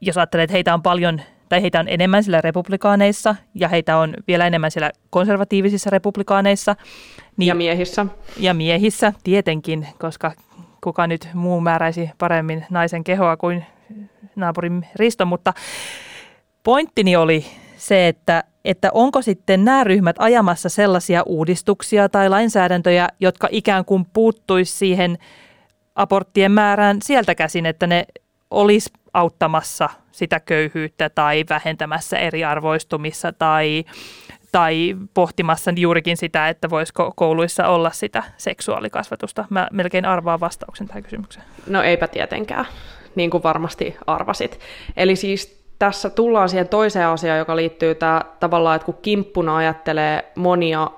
jos 0.00 0.18
ajattelee, 0.18 0.44
että 0.44 0.52
heitä 0.52 0.74
on 0.74 0.82
paljon 0.82 1.20
tai 1.48 1.62
heitä 1.62 1.80
on 1.80 1.88
enemmän 1.88 2.24
siellä 2.24 2.40
republikaaneissa 2.40 3.36
ja 3.54 3.68
heitä 3.68 3.98
on 3.98 4.14
vielä 4.28 4.46
enemmän 4.46 4.70
siellä 4.70 4.90
konservatiivisissa 5.10 5.90
republikaaneissa. 5.90 6.76
Niin, 7.36 7.48
ja 7.48 7.54
miehissä. 7.54 8.06
Ja 8.36 8.54
miehissä, 8.54 9.12
tietenkin, 9.24 9.88
koska 9.98 10.32
kuka 10.84 11.06
nyt 11.06 11.28
muu 11.34 11.60
määräisi 11.60 12.10
paremmin 12.18 12.66
naisen 12.70 13.04
kehoa 13.04 13.36
kuin 13.36 13.66
naapurin 14.36 14.86
Risto, 14.96 15.26
mutta 15.26 15.52
pointtini 16.62 17.16
oli 17.16 17.46
se, 17.76 18.08
että, 18.08 18.44
että 18.64 18.90
onko 18.94 19.22
sitten 19.22 19.64
nämä 19.64 19.84
ryhmät 19.84 20.16
ajamassa 20.18 20.68
sellaisia 20.68 21.22
uudistuksia 21.26 22.08
tai 22.08 22.28
lainsäädäntöjä, 22.28 23.08
jotka 23.20 23.48
ikään 23.50 23.84
kuin 23.84 24.06
puuttuisi 24.12 24.76
siihen 24.76 25.18
aborttien 25.94 26.52
määrään 26.52 26.98
sieltä 27.02 27.34
käsin, 27.34 27.66
että 27.66 27.86
ne 27.86 28.06
olisi 28.50 28.90
auttamassa 29.12 29.88
sitä 30.12 30.40
köyhyyttä 30.40 31.10
tai 31.10 31.44
vähentämässä 31.48 32.18
eriarvoistumissa 32.18 33.32
tai, 33.32 33.84
tai 34.52 34.96
pohtimassa 35.14 35.70
juurikin 35.76 36.16
sitä, 36.16 36.48
että 36.48 36.70
voisiko 36.70 37.12
kouluissa 37.16 37.68
olla 37.68 37.90
sitä 37.90 38.22
seksuaalikasvatusta. 38.36 39.44
Mä 39.50 39.68
melkein 39.72 40.04
arvaan 40.04 40.40
vastauksen 40.40 40.86
tähän 40.86 41.02
kysymykseen. 41.02 41.46
No 41.66 41.82
eipä 41.82 42.08
tietenkään 42.08 42.66
niin 43.16 43.30
kuin 43.30 43.42
varmasti 43.42 43.96
arvasit. 44.06 44.60
Eli 44.96 45.16
siis 45.16 45.64
tässä 45.78 46.10
tullaan 46.10 46.48
siihen 46.48 46.68
toiseen 46.68 47.06
asiaan, 47.06 47.38
joka 47.38 47.56
liittyy 47.56 47.94
tämä, 47.94 48.20
tavallaan, 48.40 48.76
että 48.76 48.86
kun 48.86 48.98
kimppuna 49.02 49.56
ajattelee 49.56 50.32
monia 50.34 50.90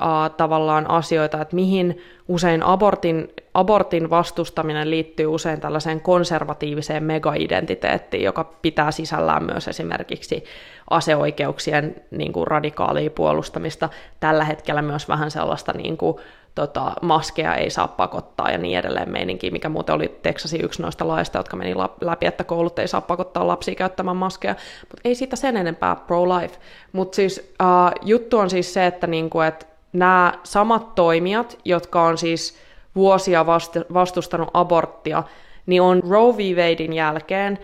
ää, 0.00 0.28
tavallaan 0.28 0.90
asioita, 0.90 1.40
että 1.40 1.54
mihin 1.54 2.02
usein 2.28 2.62
abortin, 2.62 3.32
abortin 3.54 4.10
vastustaminen 4.10 4.90
liittyy 4.90 5.26
usein 5.26 5.60
tällaiseen 5.60 6.00
konservatiiviseen 6.00 7.04
mega-identiteettiin, 7.04 8.22
joka 8.22 8.44
pitää 8.44 8.90
sisällään 8.90 9.44
myös 9.44 9.68
esimerkiksi 9.68 10.44
aseoikeuksien 10.90 11.94
niin 12.10 12.32
kuin 12.32 12.46
radikaalia 12.46 13.10
puolustamista. 13.10 13.88
Tällä 14.20 14.44
hetkellä 14.44 14.82
myös 14.82 15.08
vähän 15.08 15.30
sellaista 15.30 15.72
niin 15.72 15.96
kuin, 15.96 16.16
tota, 16.54 16.92
maskeja 17.02 17.54
ei 17.54 17.70
saa 17.70 17.88
pakottaa 17.88 18.50
ja 18.50 18.58
niin 18.58 18.78
edelleen 18.78 19.10
meininki, 19.10 19.50
mikä 19.50 19.68
muuten 19.68 19.94
oli 19.94 20.18
Texasin 20.22 20.64
yksi 20.64 20.82
noista 20.82 21.08
laista, 21.08 21.38
jotka 21.38 21.56
meni 21.56 21.74
läpi, 22.00 22.26
että 22.26 22.44
koulut 22.44 22.78
ei 22.78 22.88
saa 22.88 23.00
pakottaa 23.00 23.46
lapsia 23.46 23.74
käyttämään 23.74 24.16
maskeja, 24.16 24.54
mutta 24.80 25.00
ei 25.04 25.14
siitä 25.14 25.36
sen 25.36 25.56
enempää 25.56 25.96
pro-life. 25.96 26.58
Mutta 26.92 27.16
siis 27.16 27.54
uh, 27.62 28.08
juttu 28.08 28.38
on 28.38 28.50
siis 28.50 28.74
se, 28.74 28.86
että 28.86 29.06
niinku, 29.06 29.40
et 29.40 29.66
nämä 29.92 30.32
samat 30.42 30.94
toimijat, 30.94 31.58
jotka 31.64 32.02
on 32.02 32.18
siis 32.18 32.58
vuosia 32.94 33.46
vastustanut 33.94 34.50
aborttia, 34.54 35.22
niin 35.66 35.82
on 35.82 36.02
Roe 36.08 36.36
v. 36.36 36.38
Wadein 36.56 36.92
jälkeen 36.92 37.58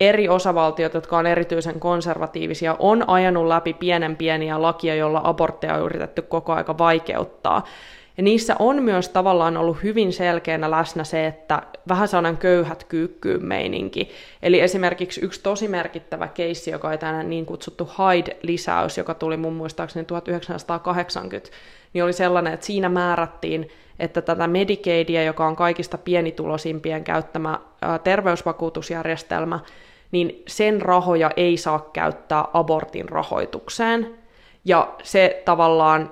eri 0.00 0.28
osavaltiot, 0.28 0.94
jotka 0.94 1.18
on 1.18 1.26
erityisen 1.26 1.80
konservatiivisia, 1.80 2.76
on 2.78 3.08
ajanut 3.08 3.46
läpi 3.46 3.72
pienen 3.74 4.16
pieniä 4.16 4.62
lakia, 4.62 4.94
joilla 4.94 5.20
abortteja 5.24 5.74
on 5.74 5.82
yritetty 5.82 6.22
koko 6.22 6.52
aika 6.52 6.78
vaikeuttaa. 6.78 7.64
Ja 8.16 8.22
niissä 8.22 8.56
on 8.58 8.82
myös 8.82 9.08
tavallaan 9.08 9.56
ollut 9.56 9.82
hyvin 9.82 10.12
selkeänä 10.12 10.70
läsnä 10.70 11.04
se, 11.04 11.26
että 11.26 11.62
vähän 11.88 12.08
sellainen 12.08 12.36
köyhät 12.36 12.84
kyykkyyn 12.84 13.44
meininki. 13.44 14.10
Eli 14.42 14.60
esimerkiksi 14.60 15.20
yksi 15.20 15.42
tosi 15.42 15.68
merkittävä 15.68 16.28
keissi, 16.28 16.70
joka 16.70 16.88
on 16.88 16.98
tänään 16.98 17.30
niin 17.30 17.46
kutsuttu 17.46 17.84
Hyde-lisäys, 17.84 18.98
joka 18.98 19.14
tuli 19.14 19.36
mun 19.36 19.52
muistaakseni 19.52 20.04
1980, 20.04 21.50
niin 21.92 22.04
oli 22.04 22.12
sellainen, 22.12 22.52
että 22.52 22.66
siinä 22.66 22.88
määrättiin, 22.88 23.68
että 23.98 24.22
tätä 24.22 24.46
Medicaidia, 24.46 25.22
joka 25.22 25.46
on 25.46 25.56
kaikista 25.56 25.98
pienitulosimpien 25.98 27.04
käyttämä 27.04 27.60
terveysvakuutusjärjestelmä, 28.04 29.60
niin 30.12 30.42
sen 30.46 30.82
rahoja 30.82 31.30
ei 31.36 31.56
saa 31.56 31.90
käyttää 31.92 32.44
abortin 32.52 33.08
rahoitukseen. 33.08 34.14
Ja 34.64 34.94
se 35.02 35.42
tavallaan 35.44 36.10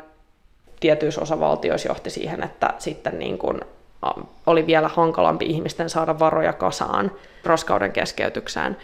tietyissä 0.84 1.20
osavaltioissa 1.20 1.88
johti 1.88 2.10
siihen, 2.10 2.42
että 2.42 2.74
sitten 2.78 3.18
niin 3.18 3.38
kuin 3.38 3.60
oli 4.46 4.66
vielä 4.66 4.88
hankalampi 4.88 5.46
ihmisten 5.46 5.90
saada 5.90 6.18
varoja 6.18 6.52
kasaan 6.52 7.12
raskauden 7.44 7.92
keskeytykseen. 7.92 8.76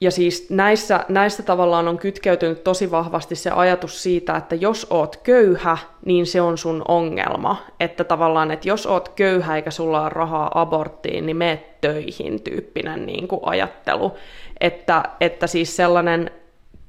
Ja 0.00 0.10
siis 0.10 0.50
näissä, 0.50 1.04
näissä 1.08 1.42
tavallaan 1.42 1.88
on 1.88 1.98
kytkeytynyt 1.98 2.64
tosi 2.64 2.90
vahvasti 2.90 3.36
se 3.36 3.50
ajatus 3.50 4.02
siitä, 4.02 4.36
että 4.36 4.54
jos 4.54 4.86
oot 4.90 5.16
köyhä, 5.16 5.78
niin 6.04 6.26
se 6.26 6.40
on 6.40 6.58
sun 6.58 6.82
ongelma. 6.88 7.56
Että 7.80 8.04
tavallaan, 8.04 8.50
että 8.50 8.68
jos 8.68 8.86
oot 8.86 9.08
köyhä 9.08 9.56
eikä 9.56 9.70
sulla 9.70 10.02
ole 10.02 10.08
rahaa 10.08 10.50
aborttiin, 10.60 11.26
niin 11.26 11.36
meet 11.36 11.80
töihin 11.80 12.42
tyyppinen 12.42 13.06
niin 13.06 13.28
kuin 13.28 13.40
ajattelu. 13.44 14.16
Että, 14.60 15.04
että 15.20 15.46
siis 15.46 15.76
sellainen 15.76 16.30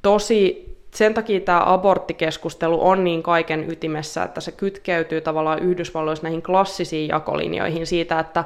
tosi 0.02 0.69
sen 0.92 1.14
takia 1.14 1.40
tämä 1.40 1.64
aborttikeskustelu 1.66 2.88
on 2.88 3.04
niin 3.04 3.24
kaiken 3.24 3.72
ytimessä, 3.72 4.24
että 4.24 4.42
se 4.42 4.52
kytkeytyy 4.52 5.22
tavallaan 5.22 5.60
Yhdysvalloissa 5.60 6.24
näihin 6.24 6.42
klassisiin 6.42 7.08
jakolinjoihin 7.08 7.88
siitä, 7.88 8.20
että 8.20 8.44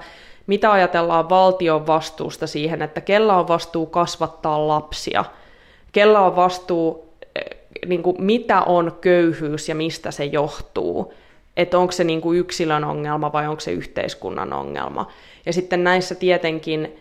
mitä 0.47 0.71
ajatellaan 0.71 1.29
valtion 1.29 1.87
vastuusta 1.87 2.47
siihen, 2.47 2.81
että 2.81 3.01
kella 3.01 3.35
on 3.35 3.47
vastuu 3.47 3.85
kasvattaa 3.85 4.67
lapsia, 4.67 5.25
kella 5.91 6.19
on 6.19 6.35
vastuu, 6.35 7.13
eh, 7.35 7.57
niin 7.85 8.03
kuin, 8.03 8.15
mitä 8.19 8.61
on 8.61 8.97
köyhyys 9.01 9.69
ja 9.69 9.75
mistä 9.75 10.11
se 10.11 10.25
johtuu, 10.25 11.13
että 11.57 11.79
onko 11.79 11.91
se 11.91 12.03
niin 12.03 12.21
kuin 12.21 12.39
yksilön 12.39 12.83
ongelma 12.83 13.31
vai 13.31 13.47
onko 13.47 13.59
se 13.59 13.71
yhteiskunnan 13.71 14.53
ongelma. 14.53 15.11
Ja 15.45 15.53
sitten 15.53 15.83
näissä 15.83 16.15
tietenkin 16.15 16.99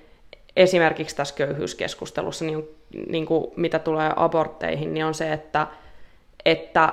esimerkiksi 0.57 1.17
tässä 1.17 1.35
köyhyyskeskustelussa, 1.35 2.45
niin, 2.45 2.69
niin 3.09 3.27
kuin 3.27 3.47
mitä 3.57 3.79
tulee 3.79 4.13
abortteihin, 4.17 4.95
niin 4.95 5.07
on 5.07 5.15
se, 5.15 5.33
että, 5.33 5.67
että 6.45 6.93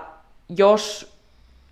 jos, 0.58 1.14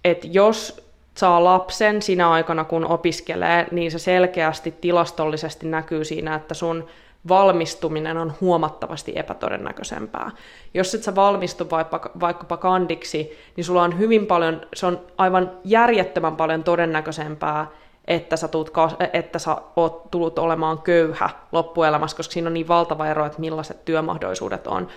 että 0.05 0.27
jos 0.31 0.87
saa 1.17 1.43
lapsen 1.43 2.01
sinä 2.01 2.29
aikana, 2.31 2.63
kun 2.63 2.85
opiskelee, 2.85 3.67
niin 3.71 3.91
se 3.91 3.99
selkeästi 3.99 4.71
tilastollisesti 4.71 5.67
näkyy 5.67 6.05
siinä, 6.05 6.35
että 6.35 6.53
sun 6.53 6.87
valmistuminen 7.27 8.17
on 8.17 8.33
huomattavasti 8.41 9.13
epätodennäköisempää. 9.15 10.31
Jos 10.73 10.95
et 10.95 11.03
sä 11.03 11.15
valmistu 11.15 11.69
vaikka, 11.69 12.11
vaikkapa 12.19 12.57
kandiksi, 12.57 13.37
niin 13.55 13.65
sulla 13.65 13.83
on 13.83 13.99
hyvin 13.99 14.25
paljon, 14.25 14.61
se 14.73 14.85
on 14.85 15.01
aivan 15.17 15.51
järjettömän 15.63 16.35
paljon 16.35 16.63
todennäköisempää, 16.63 17.67
että 18.07 18.37
sä, 18.37 18.47
tuut, 18.47 18.71
että 19.13 19.39
sä 19.39 19.57
oot 19.75 20.11
tullut 20.11 20.39
olemaan 20.39 20.81
köyhä 20.81 21.29
loppuelämässä, 21.51 22.17
koska 22.17 22.33
siinä 22.33 22.47
on 22.47 22.53
niin 22.53 22.67
valtava 22.67 23.07
ero, 23.07 23.25
että 23.25 23.39
millaiset 23.39 23.85
työmahdollisuudet 23.85 24.67
on. 24.67 24.87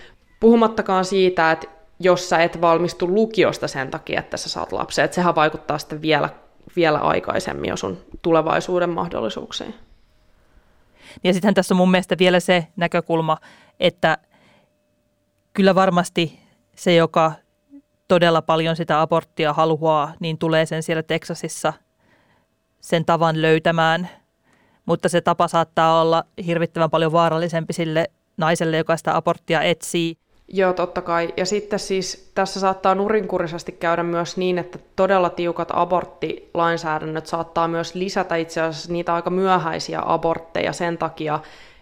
Puhumattakaan 0.41 1.05
siitä, 1.05 1.51
että 1.51 1.67
jos 2.01 2.29
sä 2.29 2.39
et 2.39 2.61
valmistu 2.61 3.09
lukiosta 3.09 3.69
sen 3.69 3.91
takia, 3.91 4.21
että 4.21 4.37
sä 4.37 4.49
saat 4.49 4.73
lapsen. 4.73 5.05
Että 5.05 5.15
sehän 5.15 5.35
vaikuttaa 5.35 5.79
sitten 5.79 6.03
vielä, 6.03 6.29
vielä 6.77 6.99
aikaisemmin 6.99 7.69
jo 7.69 7.77
sun 7.77 7.99
tulevaisuuden 8.23 8.91
mahdollisuuksiin. 8.91 9.75
Ja 11.25 11.33
sittenhän 11.33 11.55
tässä 11.55 11.75
on 11.75 11.77
mun 11.77 11.91
mielestä 11.91 12.19
vielä 12.19 12.41
se 12.41 12.67
näkökulma, 12.77 13.39
että 13.81 14.19
kyllä 15.53 15.75
varmasti 15.75 16.41
se, 16.77 16.95
joka 16.95 17.33
todella 18.09 18.43
paljon 18.43 18.77
sitä 18.77 19.01
aborttia 19.01 19.53
haluaa, 19.53 20.13
niin 20.21 20.39
tulee 20.39 20.67
sen 20.67 20.83
siellä 20.83 21.03
Teksasissa 21.03 21.73
sen 22.81 23.05
tavan 23.05 23.43
löytämään. 23.43 24.09
Mutta 24.87 25.09
se 25.09 25.21
tapa 25.21 25.49
saattaa 25.49 26.01
olla 26.01 26.25
hirvittävän 26.47 26.91
paljon 26.91 27.13
vaarallisempi 27.13 27.73
sille 27.73 28.11
naiselle, 28.37 28.77
joka 28.77 28.97
sitä 28.97 29.17
aborttia 29.17 29.63
etsii. 29.63 30.17
Joo, 30.53 30.73
totta 30.73 31.03
kai. 31.03 31.35
Ja 31.37 31.47
sitten 31.47 31.79
siis 31.79 32.31
tässä 32.35 32.61
saattaa 32.61 32.95
nurinkurisesti 32.95 33.73
käydä 33.73 34.03
myös 34.03 34.37
niin, 34.37 34.59
että 34.59 34.79
todella 34.97 35.31
tiukat 35.31 35.69
aborttilainsäädännöt 35.73 37.27
saattaa 37.27 37.69
myös 37.69 37.95
lisätä 37.95 38.37
itse 38.37 38.61
asiassa 38.61 38.93
niitä 38.93 39.15
aika 39.15 39.31
myöhäisiä 39.31 40.03
abortteja 40.05 40.73
sen 40.73 40.99
takia, 40.99 41.41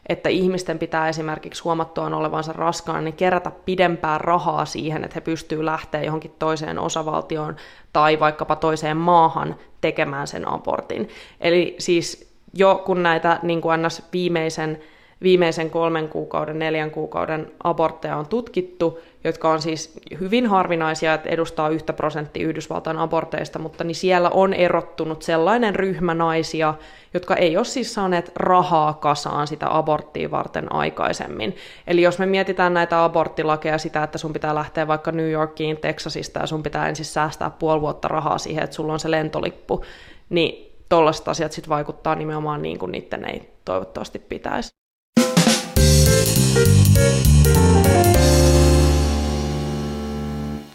että 0.09 0.29
ihmisten 0.29 0.79
pitää 0.79 1.09
esimerkiksi 1.09 1.62
huomattuaan 1.62 2.14
olevansa 2.14 2.53
raskaana, 2.53 3.01
niin 3.01 3.14
kerätä 3.14 3.51
pidempään 3.51 4.21
rahaa 4.21 4.64
siihen, 4.64 5.05
että 5.05 5.14
he 5.14 5.21
pystyvät 5.21 5.64
lähteä 5.64 6.03
johonkin 6.03 6.35
toiseen 6.38 6.79
osavaltioon 6.79 7.57
tai 7.92 8.21
vaikkapa 8.21 8.57
toiseen 8.57 8.97
maahan 8.97 9.57
tekemään 9.81 10.27
sen 10.27 10.49
abortin. 10.49 11.09
Eli 11.40 11.77
siis 11.79 12.35
jo 12.55 12.83
kun 12.87 13.03
näitä 13.03 13.40
niin 13.42 13.61
kuin 13.61 13.83
ns. 13.83 14.03
viimeisen 14.12 14.81
viimeisen 15.23 15.71
kolmen 15.71 16.09
kuukauden, 16.09 16.59
neljän 16.59 16.91
kuukauden 16.91 17.53
abortteja 17.65 18.17
on 18.17 18.27
tutkittu, 18.27 19.01
jotka 19.25 19.51
on 19.51 19.63
siis 19.63 20.01
hyvin 20.21 20.47
harvinaisia, 20.47 21.15
että 21.15 21.29
edustaa 21.29 21.69
yhtä 21.69 21.93
prosenttia 21.93 22.47
Yhdysvaltain 22.47 22.97
aborteista, 22.97 23.59
mutta 23.59 23.85
niin 23.85 23.95
siellä 23.95 24.31
on 24.31 24.55
erottunut 24.55 25.23
sellainen 25.23 25.75
ryhmä 25.75 26.15
naisia, 26.15 26.75
jotka 27.15 27.37
ei 27.37 27.57
ole 27.57 27.65
siis 27.65 27.95
saaneet 27.95 28.33
rahaa 28.37 28.93
kasaan 28.93 29.47
sitä 29.47 29.77
aborttia 29.77 30.31
varten 30.31 30.73
aikaisemmin. 30.73 31.57
Eli 31.87 32.03
jos 32.03 32.19
me 32.19 32.27
mietitään 32.27 32.75
näitä 32.75 33.05
aborttilakeja 33.05 33.79
sitä, 33.79 34.03
että 34.03 34.19
sun 34.19 34.33
pitää 34.33 34.55
lähteä 34.55 34.87
vaikka 34.87 35.13
New 35.13 35.31
Yorkiin, 35.31 35.77
Texasista 35.77 36.41
ja 36.41 36.47
sun 36.47 36.63
pitää 36.63 36.89
ensin 36.89 37.05
säästää 37.05 37.51
puoli 37.51 37.81
vuotta 37.81 38.09
rahaa 38.09 38.39
siihen, 38.39 38.65
että 38.65 38.77
sulla 38.77 38.93
on 38.93 39.01
se 39.01 39.11
lentolippu, 39.11 39.85
niin 40.29 40.69
tollaiset 40.89 41.29
asiat 41.29 41.53
sitten 41.53 41.69
vaikuttaa 41.69 42.15
nimenomaan 42.15 42.63
niin 42.63 42.79
kuin 42.79 42.93
niiden 42.93 43.25
ei 43.25 43.53
toivottavasti 43.65 44.19
pitäisi. 44.19 44.79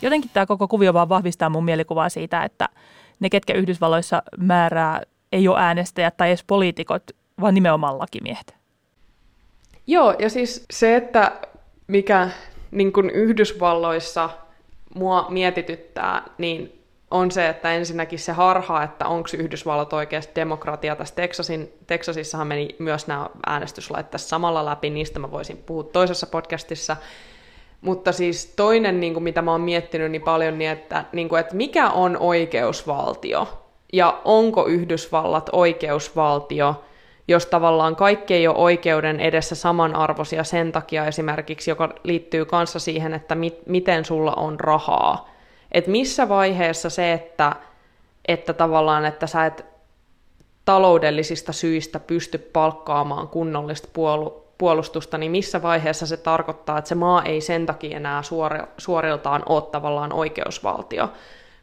Jotenkin 0.02 0.32
tämä 0.34 0.46
koko 0.46 0.68
kuvio 0.68 0.94
vaan 0.94 1.10
vahvistaa 1.10 1.50
mun 1.50 1.66
mielikuvaa 1.66 2.10
siitä, 2.10 2.44
että 2.44 2.70
ne, 3.20 3.30
ketkä 3.30 3.54
Yhdysvalloissa 3.54 4.24
määrää, 4.38 5.02
ei 5.32 5.48
ole 5.48 5.60
äänestäjät 5.60 6.18
tai 6.18 6.28
edes 6.30 6.44
poliitikot, 6.44 7.04
vaan 7.42 7.54
nimenomaan 7.54 8.00
lakimiehet. 8.00 8.56
Joo, 9.88 10.16
ja 10.20 10.30
siis 10.30 10.66
se, 10.72 10.96
että 10.96 11.32
mikä 11.88 12.30
niin 12.72 12.94
kuin 12.94 13.10
Yhdysvalloissa 13.10 14.30
mua 14.96 15.28
mietityttää, 15.30 16.24
niin 16.38 16.83
on 17.14 17.32
se, 17.32 17.50
että 17.50 17.74
ensinnäkin 17.74 18.20
se 18.20 18.32
harha, 18.32 18.84
että 18.84 19.08
onko 19.08 19.30
Yhdysvallat 19.38 19.94
oikeasti 19.94 20.32
demokratia. 20.36 20.96
Tässä 20.96 21.16
Texasin, 21.16 21.74
Texasissahan 21.88 22.48
meni 22.48 22.76
myös 22.80 23.08
nämä 23.08 23.30
äänestyslait 23.46 24.12
tässä 24.12 24.30
samalla 24.30 24.66
läpi, 24.66 24.90
niistä 24.90 25.20
mä 25.20 25.32
voisin 25.32 25.58
puhua 25.58 25.84
toisessa 25.84 26.28
podcastissa. 26.28 26.98
Mutta 27.82 28.12
siis 28.12 28.54
toinen, 28.56 29.00
niin 29.00 29.14
kuin 29.14 29.24
mitä 29.24 29.42
mä 29.42 29.52
oon 29.52 29.62
miettinyt 29.62 30.12
niin 30.12 30.22
paljon, 30.22 30.58
niin 30.58 30.72
että, 30.72 31.06
niin 31.12 31.30
kuin, 31.30 31.40
että 31.40 31.56
mikä 31.56 31.90
on 31.90 32.18
oikeusvaltio 32.18 33.48
ja 33.94 34.22
onko 34.26 34.66
Yhdysvallat 34.66 35.50
oikeusvaltio, 35.52 36.84
jos 37.28 37.46
tavallaan 37.46 37.96
kaikki 37.96 38.34
ei 38.34 38.48
ole 38.48 38.58
oikeuden 38.58 39.20
edessä 39.20 39.56
samanarvoisia 39.56 40.44
sen 40.44 40.72
takia 40.72 41.06
esimerkiksi, 41.06 41.72
joka 41.72 41.90
liittyy 42.04 42.46
kanssa 42.46 42.80
siihen, 42.80 43.14
että 43.14 43.36
mit, 43.36 43.58
miten 43.66 44.06
sulla 44.06 44.34
on 44.34 44.60
rahaa 44.60 45.33
että 45.74 45.92
missä 45.92 46.30
vaiheessa 46.30 46.90
se, 46.90 47.14
että, 47.14 47.56
että 48.28 48.54
tavallaan, 48.54 49.06
että 49.06 49.28
sä 49.28 49.46
et 49.46 49.66
taloudellisista 50.66 51.54
syistä 51.54 52.00
pysty 52.00 52.38
palkkaamaan 52.38 53.28
kunnollista 53.28 53.88
puolu- 53.94 54.44
puolustusta, 54.58 55.18
niin 55.18 55.32
missä 55.32 55.62
vaiheessa 55.62 56.06
se 56.06 56.18
tarkoittaa, 56.18 56.78
että 56.78 56.90
se 56.90 56.96
maa 56.96 57.24
ei 57.24 57.42
sen 57.42 57.66
takia 57.66 57.98
enää 57.98 58.22
suori- 58.22 58.68
suoriltaan 58.78 59.44
ole 59.46 59.62
tavallaan 59.62 60.14
oikeusvaltio, 60.14 61.12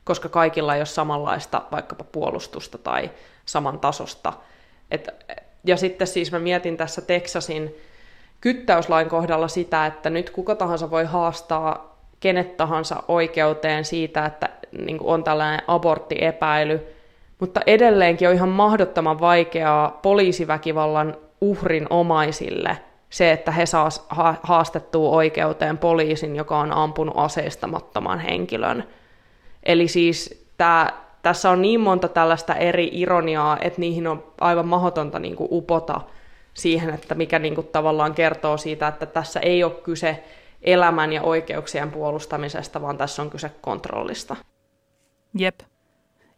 koska 0.04 0.28
kaikilla 0.28 0.74
ei 0.74 0.80
ole 0.80 0.86
samanlaista 0.86 1.62
vaikkapa 1.72 2.04
puolustusta 2.04 2.78
tai 2.78 3.10
saman 3.46 3.80
tasosta. 3.80 4.32
Et, 4.90 5.08
ja 5.64 5.76
sitten 5.76 6.06
siis 6.06 6.32
mä 6.32 6.38
mietin 6.38 6.76
tässä 6.76 7.02
Teksasin 7.02 7.74
kyttäyslain 8.40 9.08
kohdalla 9.08 9.48
sitä, 9.48 9.86
että 9.86 10.10
nyt 10.10 10.30
kuka 10.30 10.54
tahansa 10.54 10.90
voi 10.90 11.04
haastaa 11.04 11.89
kenet 12.20 12.56
tahansa 12.56 13.02
oikeuteen 13.08 13.84
siitä, 13.84 14.26
että 14.26 14.48
niin 14.86 14.98
kuin 14.98 15.08
on 15.08 15.24
tällainen 15.24 15.60
aborttiepäily, 15.66 16.86
mutta 17.40 17.60
edelleenkin 17.66 18.28
on 18.28 18.34
ihan 18.34 18.48
mahdottoman 18.48 19.20
vaikeaa 19.20 19.98
poliisiväkivallan 20.02 21.16
uhrin 21.40 21.86
omaisille 21.90 22.78
se, 23.10 23.32
että 23.32 23.50
he 23.50 23.66
saa 23.66 23.88
haastettua 24.42 25.10
oikeuteen 25.10 25.78
poliisin, 25.78 26.36
joka 26.36 26.58
on 26.58 26.72
ampunut 26.72 27.14
aseistamattoman 27.16 28.18
henkilön. 28.18 28.84
Eli 29.62 29.88
siis 29.88 30.46
tämä, 30.56 30.88
tässä 31.22 31.50
on 31.50 31.62
niin 31.62 31.80
monta 31.80 32.08
tällaista 32.08 32.54
eri 32.54 32.90
ironiaa, 32.92 33.58
että 33.60 33.80
niihin 33.80 34.06
on 34.06 34.24
aivan 34.40 34.68
mahdotonta 34.68 35.18
niin 35.18 35.36
kuin 35.36 35.48
upota 35.50 36.00
siihen, 36.54 36.94
että 36.94 37.14
mikä 37.14 37.38
niin 37.38 37.54
kuin 37.54 37.66
tavallaan 37.66 38.14
kertoo 38.14 38.56
siitä, 38.56 38.88
että 38.88 39.06
tässä 39.06 39.40
ei 39.40 39.64
ole 39.64 39.72
kyse 39.72 40.24
elämän 40.62 41.12
ja 41.12 41.22
oikeuksien 41.22 41.90
puolustamisesta, 41.90 42.82
vaan 42.82 42.98
tässä 42.98 43.22
on 43.22 43.30
kyse 43.30 43.50
kontrollista. 43.60 44.36
Jep. 45.38 45.60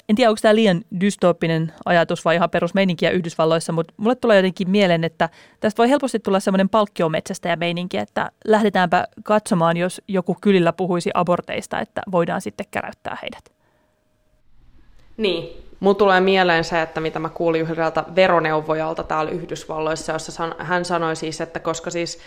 En 0.08 0.16
tiedä, 0.16 0.30
onko 0.30 0.38
tämä 0.42 0.54
liian 0.54 0.82
dystooppinen 1.00 1.72
ajatus 1.84 2.24
vai 2.24 2.34
ihan 2.34 2.50
perusmeininkiä 2.50 3.10
Yhdysvalloissa, 3.10 3.72
mutta 3.72 3.94
mulle 3.96 4.14
tulee 4.14 4.36
jotenkin 4.36 4.70
mieleen, 4.70 5.04
että 5.04 5.28
tästä 5.60 5.78
voi 5.78 5.90
helposti 5.90 6.18
tulla 6.18 6.40
semmoinen 6.40 6.68
palkkiometsästä 6.68 7.48
ja 7.48 7.56
meininki, 7.56 7.98
että 7.98 8.30
lähdetäänpä 8.44 9.08
katsomaan, 9.24 9.76
jos 9.76 10.02
joku 10.08 10.36
kylillä 10.40 10.72
puhuisi 10.72 11.10
aborteista, 11.14 11.80
että 11.80 12.02
voidaan 12.12 12.40
sitten 12.40 12.66
käräyttää 12.70 13.18
heidät. 13.22 13.52
Niin, 15.16 15.62
Mulla 15.82 15.94
tulee 15.94 16.20
mieleen 16.20 16.64
se, 16.64 16.82
että 16.82 17.00
mitä 17.00 17.18
mä 17.18 17.28
kuulin 17.28 17.60
yhdeltä 17.60 18.04
veroneuvojalta 18.16 19.02
täällä 19.02 19.30
Yhdysvalloissa, 19.30 20.12
jossa 20.12 20.54
hän 20.58 20.84
sanoi 20.84 21.16
siis, 21.16 21.40
että 21.40 21.60
koska 21.60 21.90
siis 21.90 22.18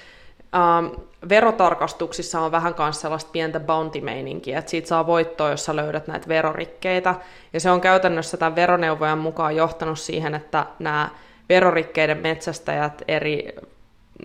ähm, 0.55 0.85
verotarkastuksissa 1.29 2.41
on 2.41 2.51
vähän 2.51 2.75
myös 2.77 3.01
sellaista 3.01 3.31
pientä 3.31 3.59
bounty-meininkiä, 3.59 4.59
että 4.59 4.71
siitä 4.71 4.87
saa 4.87 5.07
voittoa, 5.07 5.49
jos 5.49 5.65
sä 5.65 5.75
löydät 5.75 6.07
näitä 6.07 6.27
verorikkeitä. 6.27 7.15
Ja 7.53 7.59
se 7.59 7.71
on 7.71 7.81
käytännössä 7.81 8.37
tämän 8.37 8.55
veroneuvojan 8.55 9.17
mukaan 9.17 9.55
johtanut 9.55 9.99
siihen, 9.99 10.35
että 10.35 10.65
nämä 10.79 11.09
verorikkeiden 11.49 12.17
metsästäjät 12.17 13.01
eri 13.07 13.55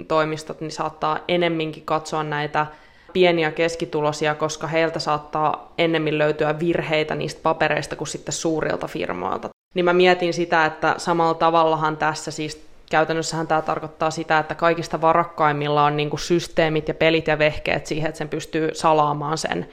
toimistot 0.08 0.60
niin 0.60 0.70
saattaa 0.70 1.18
enemminkin 1.28 1.84
katsoa 1.84 2.22
näitä 2.22 2.66
pieniä 3.12 3.50
keskitulosia, 3.50 4.34
koska 4.34 4.66
heiltä 4.66 4.98
saattaa 4.98 5.72
ennemmin 5.78 6.18
löytyä 6.18 6.58
virheitä 6.58 7.14
niistä 7.14 7.40
papereista 7.42 7.96
kuin 7.96 8.08
sitten 8.08 8.32
suurilta 8.32 8.86
firmoilta. 8.86 9.48
Niin 9.74 9.84
mä 9.84 9.92
mietin 9.92 10.32
sitä, 10.34 10.66
että 10.66 10.94
samalla 10.96 11.34
tavallahan 11.34 11.96
tässä 11.96 12.30
siis 12.30 12.69
käytännössähän 12.90 13.46
tämä 13.46 13.62
tarkoittaa 13.62 14.10
sitä, 14.10 14.38
että 14.38 14.54
kaikista 14.54 15.00
varakkaimmilla 15.00 15.84
on 15.84 15.96
niin 15.96 16.10
kuin 16.10 16.20
systeemit 16.20 16.88
ja 16.88 16.94
pelit 16.94 17.26
ja 17.26 17.38
vehkeet 17.38 17.86
siihen, 17.86 18.08
että 18.08 18.18
sen 18.18 18.28
pystyy 18.28 18.70
salaamaan 18.72 19.38
sen 19.38 19.68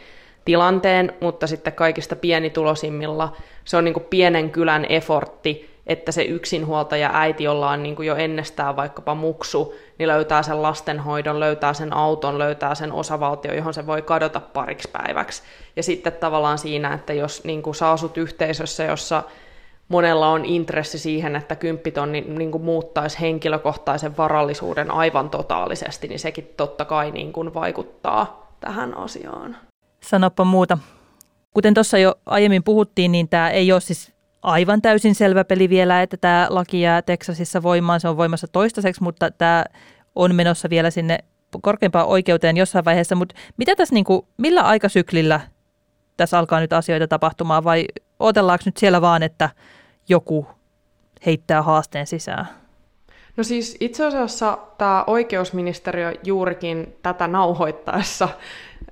tilanteen, 0.46 1.14
mutta 1.22 1.48
sitten 1.48 1.74
kaikista 1.74 2.16
pienitulosimmilla 2.16 3.36
se 3.66 3.78
on 3.78 3.84
niin 3.84 3.94
kuin 3.94 4.06
pienen 4.10 4.50
kylän 4.50 4.86
efortti, 4.90 5.78
että 5.88 6.12
se 6.12 6.22
yksinhuoltaja 6.22 7.10
äiti, 7.14 7.44
jolla 7.44 7.70
on 7.70 7.84
niin 7.84 7.96
kuin 7.96 8.08
jo 8.08 8.16
ennestään 8.16 8.76
vaikkapa 8.76 9.16
muksu, 9.16 9.76
niin 9.98 10.08
löytää 10.08 10.44
sen 10.44 10.62
lastenhoidon, 10.62 11.40
löytää 11.40 11.74
sen 11.74 11.94
auton, 11.94 12.40
löytää 12.40 12.76
sen 12.76 12.92
osavaltio, 12.92 13.54
johon 13.54 13.74
se 13.74 13.88
voi 13.88 14.02
kadota 14.02 14.40
pariksi 14.40 14.90
päiväksi. 14.92 15.44
Ja 15.76 15.84
sitten 15.84 16.14
tavallaan 16.14 16.58
siinä, 16.58 16.94
että 16.94 17.14
jos 17.14 17.44
niin 17.44 17.64
kuin 17.64 17.76
yhteisössä, 18.16 18.84
jossa 18.84 19.24
monella 19.88 20.30
on 20.30 20.45
intressi 20.45 21.00
siihen, 21.00 21.36
että 21.36 21.56
kymppitonni 21.56 22.21
niin 22.21 22.52
kuin 22.52 22.63
muuttaisi 22.63 23.19
henkilökohtaisen 23.21 24.17
varallisuuden 24.17 24.91
aivan 24.91 25.30
totaalisesti, 25.30 26.08
niin 26.08 26.19
sekin 26.19 26.54
totta 26.58 26.86
kai 26.86 27.12
niin 27.12 27.34
kuin 27.34 27.54
vaikuttaa 27.54 28.52
tähän 28.60 28.97
asiaan. 28.97 29.58
Sanoppa 30.04 30.43
muuta. 30.43 30.78
Kuten 31.52 31.73
tuossa 31.73 31.97
jo 31.97 32.15
aiemmin 32.26 32.63
puhuttiin, 32.63 33.12
niin 33.12 33.30
tämä 33.30 33.50
ei 33.50 33.71
ole 33.71 33.82
siis 33.82 34.13
aivan 34.41 34.82
täysin 34.82 35.15
selvä 35.15 35.43
peli 35.43 35.69
vielä, 35.69 36.02
että 36.02 36.17
tämä 36.17 36.47
laki 36.50 36.82
jää 36.82 37.02
Teksasissa 37.02 37.63
voimaan. 37.63 38.00
Se 38.00 38.08
on 38.08 38.17
voimassa 38.17 38.47
toistaiseksi, 38.47 39.04
mutta 39.04 39.32
tämä 39.32 39.65
on 40.15 40.36
menossa 40.36 40.69
vielä 40.69 40.91
sinne 40.91 41.19
korkeimpaan 41.62 42.08
oikeuteen 42.08 42.58
jossain 42.58 42.86
vaiheessa, 42.86 43.15
mutta 43.15 43.36
mitä 43.58 43.76
tässä, 43.76 43.95
niin 43.95 44.06
kuin, 44.06 44.21
millä 44.38 44.62
aikasyklillä 44.62 45.41
tässä 46.17 46.39
alkaa 46.39 46.60
nyt 46.60 46.73
asioita 46.73 47.08
tapahtumaan 47.08 47.63
vai 47.63 47.86
odotellaanko 48.19 48.63
nyt 48.65 48.78
siellä 48.78 49.02
vaan, 49.02 49.23
että 49.23 49.50
joku 50.10 50.48
heittää 51.26 51.62
haasteen 51.62 52.08
sisään? 52.08 52.48
No 53.38 53.43
siis 53.43 53.78
itse 53.80 54.06
asiassa 54.06 54.58
tämä 54.78 55.04
oikeusministeriö 55.08 56.13
juurikin 56.24 56.96
tätä 57.02 57.28
nauhoittaessa 57.28 58.30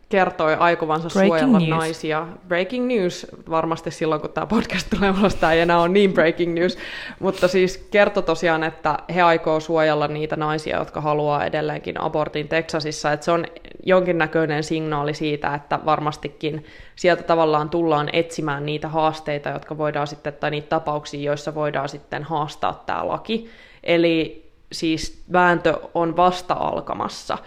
kertoi 0.10 0.56
aikovansa 0.56 1.10
Breaking 1.14 1.30
suojella 1.30 1.60
news. 1.60 1.70
naisia. 1.70 2.28
Breaking 2.48 2.88
news 2.88 3.28
varmasti 3.50 3.92
silloin, 3.92 4.22
kun 4.22 4.30
tämä 4.30 4.46
podcast 4.46 4.88
tulee 4.90 5.14
ulos, 5.20 5.36
tämä 5.36 5.54
ei 5.54 5.60
enää 5.60 5.80
ole 5.80 5.90
niin 5.90 6.14
breaking 6.14 6.54
news, 6.54 6.78
mutta 7.20 7.48
siis 7.48 7.78
kertoi 7.92 8.24
tosiaan, 8.24 8.64
että 8.64 8.98
he 9.16 9.22
aikoo 9.22 9.60
suojella 9.60 10.08
niitä 10.08 10.36
naisia, 10.36 10.78
jotka 10.78 11.02
haluaa 11.02 11.46
edelleenkin 11.46 12.02
abortin 12.02 12.48
Teksasissa, 12.48 13.12
että 13.12 13.24
se 13.24 13.32
on 13.32 13.46
jonkinnäköinen 13.84 14.64
signaali 14.64 15.14
siitä, 15.14 15.56
että 15.56 15.80
varmastikin 15.86 16.66
sieltä 16.96 17.24
tavallaan 17.24 17.70
tullaan 17.70 18.10
etsimään 18.14 18.66
niitä 18.66 18.88
haasteita, 18.88 19.50
jotka 19.50 19.78
voidaan 19.78 20.08
sitten, 20.08 20.34
tai 20.34 20.52
niitä 20.52 20.68
tapauksia, 20.68 21.22
joissa 21.22 21.56
voidaan 21.56 21.90
sitten 21.90 22.24
haastaa 22.24 22.84
tämä 22.86 23.08
laki. 23.08 23.50
Eli 23.84 24.46
siis 24.72 25.24
vääntö 25.34 25.80
on 25.94 26.18
vasta 26.18 26.54
alkamassa. 26.54 27.38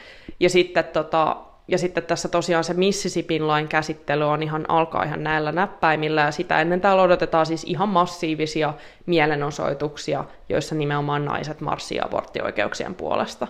Ja 0.40 0.50
sitten 0.50 0.84
tota, 0.84 1.36
ja 1.68 1.78
sitten 1.78 2.02
tässä 2.02 2.28
tosiaan 2.28 2.64
se 2.64 2.74
Mississippin 2.74 3.48
lain 3.48 3.68
käsittely 3.68 4.24
on 4.24 4.42
ihan, 4.42 4.64
alkaa 4.68 5.02
ihan 5.02 5.22
näillä 5.24 5.52
näppäimillä, 5.52 6.20
ja 6.20 6.30
sitä 6.30 6.60
ennen 6.60 6.80
täällä 6.80 7.02
odotetaan 7.02 7.46
siis 7.46 7.64
ihan 7.64 7.88
massiivisia 7.88 8.74
mielenosoituksia, 9.06 10.24
joissa 10.48 10.74
nimenomaan 10.74 11.24
naiset 11.24 11.60
marssii 11.60 12.00
aborttioikeuksien 12.00 12.94
puolesta. 12.94 13.46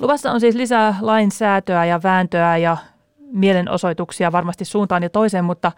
Luvassa 0.00 0.32
on 0.32 0.40
siis 0.40 0.54
lisää 0.54 0.94
lainsäätöä 1.00 1.84
ja 1.84 2.00
vääntöä 2.02 2.56
ja 2.56 2.76
mielenosoituksia 3.32 4.32
varmasti 4.32 4.64
suuntaan 4.64 5.02
ja 5.02 5.10
toiseen, 5.10 5.44
mutta 5.44 5.72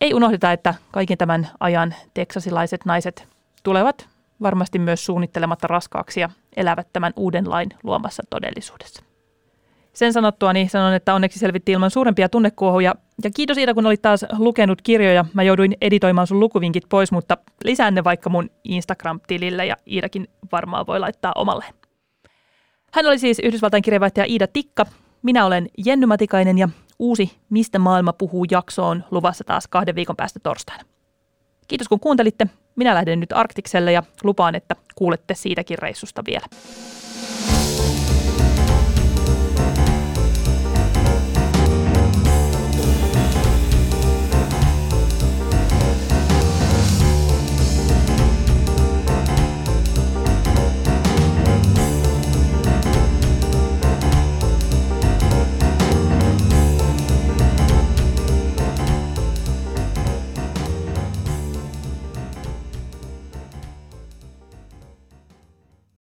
ei 0.00 0.14
unohdeta, 0.14 0.52
että 0.52 0.74
kaiken 0.90 1.18
tämän 1.18 1.48
ajan 1.60 1.94
teksasilaiset 2.14 2.84
naiset 2.84 3.28
tulevat 3.62 4.15
varmasti 4.42 4.78
myös 4.78 5.06
suunnittelematta 5.06 5.66
raskaaksi 5.66 6.20
ja 6.20 6.30
elävät 6.56 6.88
tämän 6.92 7.12
uuden 7.16 7.50
lain 7.50 7.68
luomassa 7.82 8.22
todellisuudessa. 8.30 9.02
Sen 9.92 10.12
sanottua 10.12 10.52
niin 10.52 10.70
sanon, 10.70 10.94
että 10.94 11.14
onneksi 11.14 11.38
selvitti 11.38 11.72
ilman 11.72 11.90
suurempia 11.90 12.28
tunnekuohuja. 12.28 12.94
Ja 13.24 13.30
kiitos 13.30 13.58
Iida, 13.58 13.74
kun 13.74 13.86
olit 13.86 14.02
taas 14.02 14.24
lukenut 14.38 14.82
kirjoja. 14.82 15.24
Mä 15.34 15.42
jouduin 15.42 15.76
editoimaan 15.80 16.26
sun 16.26 16.40
lukuvinkit 16.40 16.84
pois, 16.88 17.12
mutta 17.12 17.36
lisään 17.64 17.94
ne 17.94 18.04
vaikka 18.04 18.30
mun 18.30 18.50
Instagram-tilille 18.64 19.66
ja 19.66 19.76
Iidakin 19.90 20.28
varmaan 20.52 20.86
voi 20.86 21.00
laittaa 21.00 21.32
omalle. 21.34 21.64
Hän 22.92 23.06
oli 23.06 23.18
siis 23.18 23.38
Yhdysvaltain 23.38 23.82
kirjeenvaihtaja 23.82 24.26
Iida 24.28 24.46
Tikka. 24.46 24.86
Minä 25.22 25.46
olen 25.46 25.68
Jenny 25.86 26.06
Matikainen 26.06 26.58
ja 26.58 26.68
uusi 26.98 27.38
Mistä 27.50 27.78
maailma 27.78 28.12
puhuu 28.12 28.46
jakso 28.50 28.88
on 28.88 29.04
luvassa 29.10 29.44
taas 29.44 29.68
kahden 29.68 29.94
viikon 29.94 30.16
päästä 30.16 30.40
torstaina. 30.42 30.84
Kiitos 31.68 31.88
kun 31.88 32.00
kuuntelitte. 32.00 32.46
Minä 32.76 32.94
lähden 32.94 33.20
nyt 33.20 33.32
Arktikselle 33.32 33.92
ja 33.92 34.02
lupaan, 34.22 34.54
että 34.54 34.76
kuulette 34.94 35.34
siitäkin 35.34 35.78
reissusta 35.78 36.22
vielä. 36.26 36.46